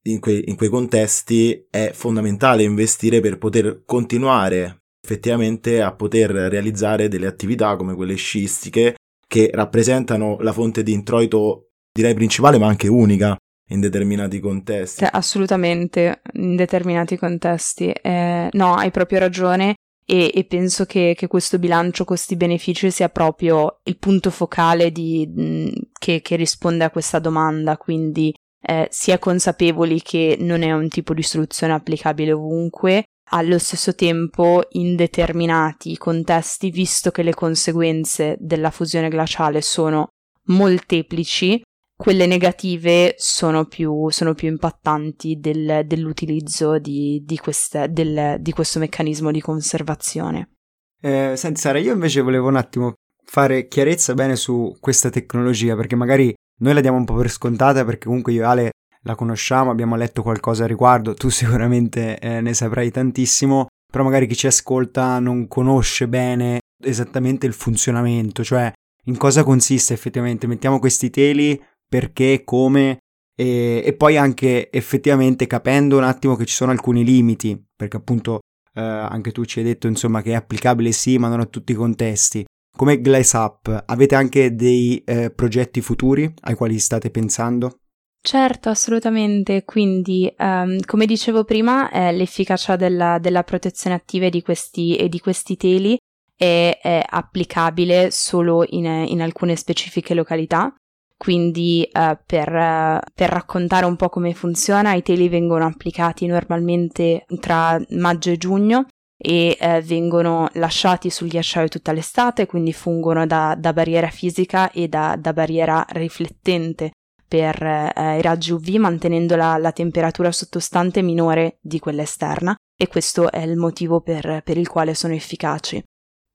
in, 0.05 0.19
que- 0.19 0.43
in 0.47 0.57
quei 0.57 0.69
contesti 0.69 1.67
è 1.71 1.93
fondamentale 1.95 2.65
investire 2.65 3.21
per 3.21 3.39
poter 3.39 3.83
continuare 3.85 4.83
effettivamente 5.03 5.81
a 5.81 5.95
poter 5.95 6.31
realizzare 6.31 7.09
delle 7.09 7.27
attività 7.27 7.77
come 7.77 7.95
quelle 7.95 8.17
sciistiche 8.17 8.97
che 9.31 9.49
rappresentano 9.53 10.39
la 10.41 10.53
fonte 10.53 10.83
di 10.83 10.93
introito 10.93 11.69
direi 11.93 12.15
principale 12.15 12.59
ma 12.59 12.67
anche 12.67 12.89
unica 12.89 13.37
in 13.69 13.79
determinati 13.79 14.41
contesti. 14.41 15.07
Assolutamente, 15.09 16.23
in 16.33 16.57
determinati 16.57 17.17
contesti. 17.17 17.91
Eh, 17.91 18.49
no, 18.51 18.75
hai 18.75 18.91
proprio 18.91 19.21
ragione 19.21 19.77
e, 20.05 20.33
e 20.35 20.45
penso 20.47 20.85
che, 20.85 21.15
che, 21.17 21.29
questo 21.29 21.61
bilancio 21.61 22.05
costi-benefici 22.05 22.91
sia 22.91 23.09
proprio 23.09 23.79
il 23.85 23.99
punto 23.99 24.31
focale 24.31 24.91
di, 24.91 25.73
che, 25.97 26.21
che, 26.23 26.35
risponde 26.35 26.83
a 26.83 26.91
questa 26.91 27.21
domanda, 27.21 27.77
quindi 27.77 28.35
eh, 28.61 28.89
si 28.91 29.13
è 29.13 29.21
consapevoli 29.21 30.03
che 30.03 30.37
non 30.41 30.63
è 30.63 30.73
un 30.73 30.89
tipo 30.89 31.15
di 31.15 31.23
soluzione 31.23 31.73
applicabile 31.73 32.33
ovunque, 32.33 33.05
allo 33.33 33.59
stesso 33.59 33.95
tempo 33.95 34.63
in 34.71 34.97
determinati 34.97 35.97
contesti, 35.97 36.71
visto 36.71 37.11
che 37.11 37.23
le 37.23 37.35
conseguenze 37.35 38.37
della 38.39 38.71
fusione 38.71 39.09
glaciale 39.09 39.61
sono 39.61 40.09
molteplici, 40.45 41.63
quelle 41.97 42.27
negative 42.27 43.15
sono 43.19 43.67
più, 43.67 44.09
sono 44.09 44.35
più 44.35 44.49
impattanti 44.49 45.39
del, 45.39 45.83
dell'utilizzo 45.85 46.79
di, 46.79 47.23
di, 47.25 47.37
queste, 47.37 47.89
del, 47.91 48.37
di, 48.41 48.53
questo 48.53 48.79
meccanismo 48.79 49.31
di 49.31 49.41
conservazione. 49.41 50.55
Eh, 51.01 51.35
senti 51.37 51.61
Sara, 51.61 51.79
io 51.79 51.93
invece 51.93 52.23
volevo 52.23 52.49
un 52.49 52.57
attimo 52.57 52.95
fare 53.23 53.69
chiarezza 53.69 54.15
bene 54.15 54.35
su 54.35 54.75
questa 54.81 55.11
tecnologia, 55.11 55.77
perché 55.77 55.95
magari 55.95 56.35
noi 56.61 56.75
la 56.75 56.81
diamo 56.81 56.97
un 56.97 57.05
po' 57.05 57.15
per 57.15 57.31
scontata, 57.31 57.85
perché 57.85 58.07
comunque 58.07 58.33
io 58.33 58.43
e 58.43 58.47
Ale 58.47 58.71
la 59.05 59.15
conosciamo, 59.15 59.71
abbiamo 59.71 59.97
letto 59.97 60.23
qualcosa 60.23 60.65
a 60.65 60.67
riguardo, 60.67 61.15
tu 61.15 61.29
sicuramente 61.31 62.19
eh, 62.19 62.41
ne 62.41 62.55
saprai 62.55 62.91
tantissimo, 62.91 63.67
però 63.91 64.05
magari 64.05 64.27
chi 64.27 64.37
ci 64.37 64.47
ascolta 64.47 65.19
non 65.19 65.49
conosce 65.49 66.09
bene 66.09 66.61
esattamente 66.83 67.47
il 67.47 67.53
funzionamento, 67.53 68.45
cioè 68.45 68.73
in 69.05 69.17
cosa 69.17 69.43
consiste 69.43 69.95
effettivamente. 69.95 70.47
Mettiamo 70.47 70.79
questi 70.79 71.11
teli 71.11 71.61
perché, 71.89 72.43
come 72.45 72.99
e, 73.35 73.83
e, 73.85 73.93
poi 73.95 74.17
anche 74.17 74.71
effettivamente 74.71 75.47
capendo 75.47 75.97
un 75.97 76.05
attimo 76.05 76.37
che 76.37 76.45
ci 76.45 76.55
sono 76.55 76.71
alcuni 76.73 77.05
limiti, 77.05 77.61
perché 77.75 77.97
appunto 77.97 78.41
eh, 78.75 78.81
anche 78.81 79.33
tu 79.33 79.45
ci 79.45 79.59
hai 79.59 79.65
detto 79.65 79.87
insomma 79.87 80.23
che 80.23 80.33
è 80.33 80.35
applicabile 80.35 80.93
sì, 80.93 81.19
ma 81.19 81.29
non 81.29 81.41
a 81.41 81.47
tutti 81.47 81.73
i 81.73 81.77
contesti. 81.77 82.45
Come 82.77 83.01
Glass 83.01 83.33
Up, 83.33 83.85
avete 83.87 84.15
anche 84.15 84.55
dei 84.55 85.03
eh, 85.05 85.31
progetti 85.31 85.81
futuri 85.81 86.33
ai 86.43 86.55
quali 86.55 86.79
state 86.79 87.11
pensando? 87.11 87.81
Certo, 88.23 88.69
assolutamente. 88.69 89.65
Quindi, 89.65 90.33
um, 90.39 90.79
come 90.85 91.07
dicevo 91.07 91.45
prima, 91.45 91.91
eh, 91.91 92.13
l'efficacia 92.13 92.77
della, 92.77 93.19
della, 93.19 93.43
protezione 93.45 93.97
attiva 93.97 94.29
di 94.29 94.43
questi, 94.43 94.97
e 94.97 95.09
di 95.09 95.21
questi 95.21 95.57
teli 95.57 95.99
è, 96.37 96.79
è 96.83 97.03
applicabile 97.09 98.11
solo 98.11 98.65
in, 98.69 98.85
in, 98.85 99.23
alcune 99.23 99.57
specifiche 99.57 100.13
località. 100.15 100.75
Quindi 101.17 101.89
uh, 101.93 102.19
per, 102.25 102.49
uh, 102.49 102.99
per, 103.15 103.31
raccontare 103.31 103.87
un 103.87 103.97
po' 103.97 104.09
come 104.11 104.35
funziona, 104.35 104.95
i 104.95 105.03
teli 105.03 105.29
vengono 105.29 105.67
applicati 105.67 106.27
normalmente 106.27 107.25
tra 107.41 107.79
maggio 107.91 108.31
e 108.31 108.37
giugno 108.39 108.87
e 109.19 109.57
uh, 109.61 109.81
vengono 109.81 110.49
lasciati 110.55 111.11
sul 111.11 111.29
ghiacciaio 111.29 111.69
tutta 111.69 111.93
l'estate, 111.93 112.47
quindi 112.47 112.73
fungono 112.73 113.27
da, 113.27 113.55
da 113.59 113.73
barriera 113.75 114.09
fisica 114.09 114.71
e 114.71 114.89
da, 114.89 115.17
da 115.19 115.33
barriera 115.35 115.85
riflettente 115.91 116.93
per 117.31 117.63
i 117.63 118.23
raggi 118.23 118.51
UV 118.51 118.67
mantenendo 118.71 119.37
la, 119.37 119.57
la, 119.57 119.71
temperatura 119.71 120.33
sottostante 120.33 121.01
minore 121.01 121.59
di 121.61 121.79
quella 121.79 122.03
esterna 122.03 122.57
e 122.77 122.89
questo 122.89 123.31
è 123.31 123.43
il 123.43 123.57
motivo 123.57 124.01
per, 124.01 124.43
per 124.43 124.59
il 124.59 124.67
quale 124.67 124.95
sono 124.95 125.15
efficaci. 125.15 125.81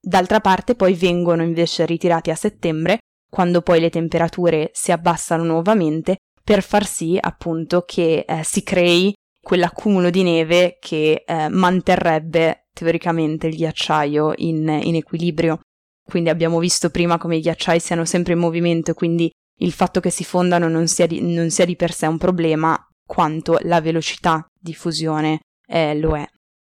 D'altra 0.00 0.40
parte 0.40 0.74
poi 0.74 0.94
vengono 0.94 1.42
invece 1.42 1.84
ritirati 1.84 2.30
a 2.30 2.34
settembre 2.34 3.00
quando 3.28 3.60
poi 3.60 3.80
le 3.80 3.90
temperature 3.90 4.70
si 4.72 4.92
abbassano 4.92 5.44
nuovamente 5.44 6.16
per 6.42 6.62
far 6.62 6.86
sì 6.86 7.18
appunto 7.20 7.82
che 7.82 8.24
eh, 8.26 8.42
si 8.44 8.62
crei 8.62 9.12
quell'accumulo 9.38 10.10
di 10.10 10.22
neve 10.22 10.78
che 10.80 11.24
eh, 11.26 11.48
manterrebbe 11.48 12.68
teoricamente 12.72 13.48
il 13.48 13.56
ghiacciaio 13.56 14.32
in, 14.36 14.68
in, 14.82 14.94
equilibrio. 14.94 15.60
Quindi 16.04 16.30
abbiamo 16.30 16.58
visto 16.58 16.90
prima 16.90 17.18
come 17.18 17.36
i 17.36 17.40
ghiacciai 17.40 17.80
siano 17.80 18.04
sempre 18.04 18.32
in 18.34 18.38
movimento, 18.38 18.94
quindi 18.94 19.30
il 19.60 19.72
fatto 19.72 20.00
che 20.00 20.10
si 20.10 20.24
fondano 20.24 20.68
non 20.68 20.86
sia 20.86 21.06
di, 21.06 21.20
non 21.20 21.50
sia 21.50 21.64
di 21.64 21.76
per 21.76 21.92
sé 21.92 22.06
un 22.06 22.18
problema, 22.18 22.78
quanto 23.06 23.58
la 23.62 23.80
velocità 23.80 24.46
di 24.58 24.74
fusione 24.74 25.40
eh, 25.66 25.96
lo 25.98 26.16
è. 26.16 26.26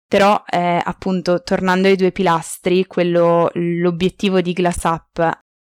Però, 0.07 0.43
eh, 0.47 0.79
appunto, 0.83 1.41
tornando 1.41 1.87
ai 1.87 1.95
due 1.95 2.11
pilastri, 2.11 2.85
quello, 2.85 3.49
l'obiettivo 3.53 4.41
di 4.41 4.53
Glass 4.53 4.87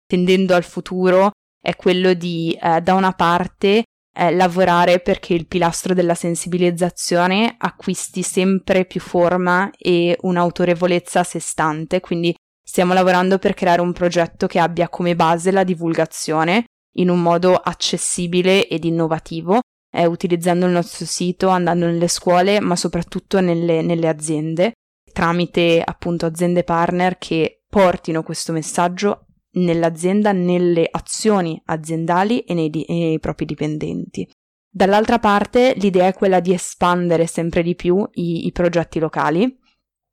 tendendo 0.06 0.56
al 0.56 0.64
futuro 0.64 1.32
è 1.62 1.76
quello 1.76 2.14
di, 2.14 2.58
eh, 2.62 2.82
da 2.82 2.94
una 2.94 3.14
parte, 3.14 3.84
eh, 4.18 4.34
lavorare 4.34 5.00
perché 5.00 5.34
il 5.34 5.48
pilastro 5.48 5.94
della 5.94 6.16
sensibilizzazione 6.16 7.56
acquisti 7.58 8.22
sempre 8.24 8.86
più 8.86 9.00
forma 9.00 9.70
e 9.78 10.18
un'autorevolezza 10.22 11.22
a 11.22 11.24
sé 11.24 11.40
stante, 11.40 12.00
quindi 12.00 12.36
stiamo 12.62 12.94
lavorando 12.94 13.38
per 13.38 13.54
creare 13.54 13.82
un 13.82 13.94
progetto 13.94 14.48
che 14.48 14.60
abbia 14.60 14.90
come 14.90 15.16
base 15.16 15.52
la 15.52 15.64
divulgazione 15.64 16.66
in 16.94 17.10
un 17.10 17.22
modo 17.22 17.56
accessibile 17.56 18.68
ed 18.68 18.86
innovativo, 18.86 19.62
eh, 19.92 20.06
utilizzando 20.06 20.66
il 20.66 20.72
nostro 20.72 21.06
sito, 21.06 21.50
andando 21.50 21.86
nelle 21.86 22.08
scuole, 22.08 22.60
ma 22.60 22.76
soprattutto 22.76 23.40
nelle, 23.40 23.82
nelle 23.82 24.08
aziende, 24.08 24.74
tramite 25.12 25.82
appunto 25.84 26.26
aziende 26.26 26.64
partner 26.64 27.18
che 27.18 27.64
portino 27.68 28.24
questo 28.24 28.52
messaggio 28.52 29.26
nell'azienda, 29.52 30.32
nelle 30.32 30.88
azioni 30.90 31.60
aziendali 31.66 32.42
e 32.42 32.54
nei, 32.54 32.70
e 32.70 32.94
nei 32.94 33.20
propri 33.20 33.46
dipendenti. 33.46 34.28
Dall'altra 34.70 35.18
parte 35.18 35.74
l'idea 35.78 36.08
è 36.08 36.14
quella 36.14 36.40
di 36.40 36.54
espandere 36.54 37.26
sempre 37.26 37.64
di 37.64 37.76
più 37.76 38.08
i, 38.14 38.46
i 38.46 38.52
progetti 38.52 39.00
locali, 39.00 39.60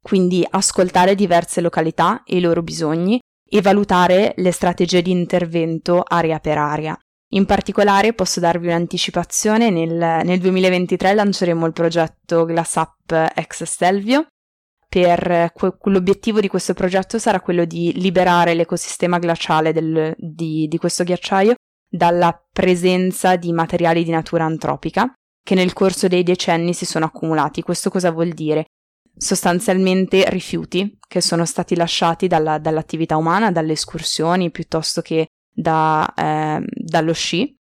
quindi 0.01 0.47
ascoltare 0.49 1.15
diverse 1.15 1.61
località 1.61 2.23
e 2.25 2.37
i 2.37 2.41
loro 2.41 2.63
bisogni 2.63 3.19
e 3.55 3.63
valutare 3.63 4.35
le 4.39 4.51
strategie 4.51 5.01
di 5.01 5.13
intervento 5.13 6.03
area 6.05 6.41
per 6.41 6.59
area. 6.59 6.99
In 7.35 7.47
particolare 7.47 8.13
posso 8.13 8.41
darvi 8.41 8.67
un'anticipazione, 8.67 9.71
nel, 9.71 10.25
nel 10.25 10.41
2023 10.41 11.15
lanceremo 11.15 11.65
il 11.65 11.73
progetto 11.73 12.45
Glass 12.47 12.75
Up 12.75 13.13
Ex 13.13 13.63
Stelvio, 13.63 14.27
per 14.89 15.53
l'obiettivo 15.83 16.41
di 16.41 16.49
questo 16.49 16.75
progetto 16.75 17.21
sarà 17.21 17.41
quello 17.41 17.65
di 17.65 17.93
liberare 18.01 18.55
l'ecosistema 18.55 19.19
glaciale 19.19 19.73
del, 19.73 20.13
di, 20.19 20.67
di 20.67 20.79
questo 20.79 21.05
ghiacciaio 21.05 21.55
dalla 21.89 22.37
presenza 22.53 23.37
di 23.37 23.53
materiali 23.53 24.03
di 24.03 24.11
natura 24.11 24.45
antropica 24.45 25.13
che 25.45 25.55
nel 25.55 25.73
corso 25.73 26.09
dei 26.09 26.25
decenni 26.25 26.75
si 26.75 26.87
sono 26.87 27.05
accumulati. 27.05 27.63
Questo 27.63 27.89
cosa 27.89 28.11
vuol 28.11 28.31
dire? 28.31 28.65
Sostanzialmente 29.17 30.29
rifiuti 30.29 30.99
che 31.07 31.21
sono 31.21 31.45
stati 31.45 31.77
lasciati 31.77 32.27
dalla, 32.27 32.59
dall'attività 32.59 33.17
umana, 33.17 33.53
dalle 33.53 33.73
escursioni 33.73 34.51
piuttosto 34.51 35.01
che 35.01 35.29
da, 35.53 36.13
eh, 36.17 36.65
dallo 36.69 37.13
sci. 37.13 37.57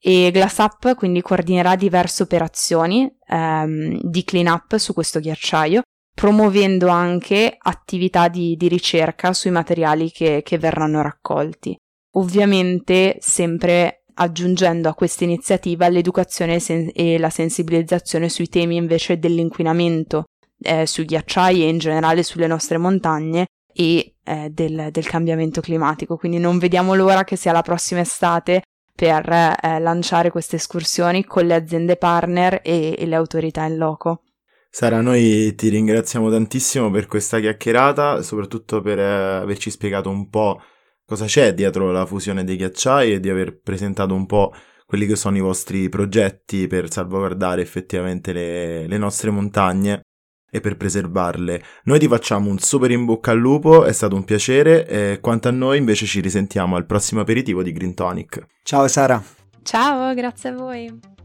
E 0.00 0.30
GlassUp 0.30 0.94
quindi 0.94 1.22
coordinerà 1.22 1.74
diverse 1.74 2.22
operazioni 2.22 3.12
ehm, 3.26 4.00
di 4.02 4.22
clean 4.22 4.46
up 4.46 4.76
su 4.76 4.94
questo 4.94 5.18
ghiacciaio 5.18 5.82
promuovendo 6.18 6.88
anche 6.88 7.56
attività 7.56 8.26
di, 8.26 8.56
di 8.56 8.66
ricerca 8.66 9.32
sui 9.32 9.52
materiali 9.52 10.10
che, 10.10 10.42
che 10.44 10.58
verranno 10.58 11.00
raccolti. 11.00 11.76
Ovviamente 12.14 13.18
sempre 13.20 14.02
aggiungendo 14.14 14.88
a 14.88 14.94
questa 14.94 15.22
iniziativa 15.22 15.88
l'educazione 15.88 16.58
sen- 16.58 16.90
e 16.92 17.18
la 17.18 17.30
sensibilizzazione 17.30 18.28
sui 18.28 18.48
temi 18.48 18.74
invece 18.74 19.20
dell'inquinamento 19.20 20.24
eh, 20.62 20.86
sui 20.86 21.04
ghiacciai 21.04 21.62
e 21.62 21.68
in 21.68 21.78
generale 21.78 22.22
sulle 22.22 22.46
nostre 22.46 22.78
montagne 22.78 23.46
e 23.72 24.14
eh, 24.24 24.50
del, 24.50 24.88
del, 24.90 25.06
cambiamento 25.06 25.60
climatico. 25.60 26.16
Quindi 26.16 26.38
non 26.38 26.58
vediamo 26.58 26.94
l'ora 26.94 27.24
che 27.24 27.36
sia 27.36 27.52
la 27.52 27.62
prossima 27.62 28.00
estate 28.00 28.62
per 28.94 29.28
eh, 29.28 29.78
lanciare 29.78 30.30
queste 30.30 30.56
escursioni 30.56 31.24
con 31.24 31.46
le 31.46 31.54
aziende 31.54 31.96
partner 31.96 32.60
e, 32.64 32.96
e 32.98 33.06
le 33.06 33.14
autorità 33.14 33.64
in 33.64 33.76
loco. 33.76 34.22
Sara, 34.70 35.00
noi 35.00 35.54
ti 35.54 35.68
ringraziamo 35.68 36.30
tantissimo 36.30 36.90
per 36.90 37.06
questa 37.06 37.40
chiacchierata, 37.40 38.22
soprattutto 38.22 38.80
per 38.80 38.98
eh, 38.98 39.36
averci 39.42 39.70
spiegato 39.70 40.10
un 40.10 40.28
po' 40.28 40.60
cosa 41.06 41.24
c'è 41.24 41.54
dietro 41.54 41.90
la 41.90 42.04
fusione 42.04 42.44
dei 42.44 42.56
ghiacciai 42.56 43.14
e 43.14 43.20
di 43.20 43.30
aver 43.30 43.60
presentato 43.60 44.14
un 44.14 44.26
po' 44.26 44.52
quelli 44.84 45.06
che 45.06 45.16
sono 45.16 45.36
i 45.36 45.40
vostri 45.40 45.88
progetti 45.88 46.66
per 46.66 46.90
salvaguardare 46.90 47.62
effettivamente 47.62 48.32
le, 48.32 48.86
le 48.86 48.98
nostre 48.98 49.30
montagne 49.30 50.02
e 50.50 50.60
per 50.60 50.76
preservarle. 50.76 51.62
Noi 51.84 51.98
ti 51.98 52.08
facciamo 52.08 52.50
un 52.50 52.58
super 52.58 52.90
in 52.90 53.04
bocca 53.04 53.30
al 53.32 53.38
lupo, 53.38 53.84
è 53.84 53.92
stato 53.92 54.14
un 54.14 54.24
piacere 54.24 54.86
e 54.86 55.18
quanto 55.20 55.48
a 55.48 55.52
noi 55.52 55.78
invece 55.78 56.06
ci 56.06 56.20
risentiamo 56.20 56.76
al 56.76 56.86
prossimo 56.86 57.20
aperitivo 57.20 57.62
di 57.62 57.72
Green 57.72 57.94
Tonic. 57.94 58.46
Ciao 58.62 58.88
Sara. 58.88 59.22
Ciao, 59.62 60.14
grazie 60.14 60.50
a 60.50 60.52
voi. 60.54 61.17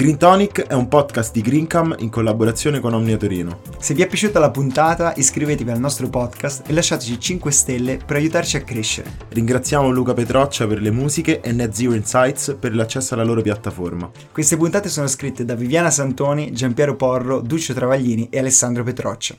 Green 0.00 0.16
Tonic 0.16 0.62
è 0.62 0.72
un 0.72 0.88
podcast 0.88 1.30
di 1.30 1.42
Greencam 1.42 1.94
in 1.98 2.08
collaborazione 2.08 2.80
con 2.80 2.94
Omnia 2.94 3.18
Torino. 3.18 3.60
Se 3.78 3.92
vi 3.92 4.00
è 4.00 4.06
piaciuta 4.06 4.38
la 4.38 4.50
puntata, 4.50 5.12
iscrivetevi 5.14 5.70
al 5.70 5.78
nostro 5.78 6.08
podcast 6.08 6.66
e 6.66 6.72
lasciateci 6.72 7.20
5 7.20 7.50
stelle 7.50 7.98
per 7.98 8.16
aiutarci 8.16 8.56
a 8.56 8.62
crescere. 8.62 9.14
Ringraziamo 9.28 9.90
Luca 9.90 10.14
Petroccia 10.14 10.66
per 10.66 10.80
le 10.80 10.90
musiche 10.90 11.42
e 11.42 11.52
Net 11.52 11.74
Zero 11.74 11.92
Insights 11.92 12.56
per 12.58 12.74
l'accesso 12.74 13.12
alla 13.12 13.24
loro 13.24 13.42
piattaforma. 13.42 14.10
Queste 14.32 14.56
puntate 14.56 14.88
sono 14.88 15.06
scritte 15.06 15.44
da 15.44 15.54
Viviana 15.54 15.90
Santoni, 15.90 16.50
Giampiero 16.50 16.96
Porro, 16.96 17.42
Duccio 17.42 17.74
Travaglini 17.74 18.28
e 18.30 18.38
Alessandro 18.38 18.82
Petroccia. 18.82 19.36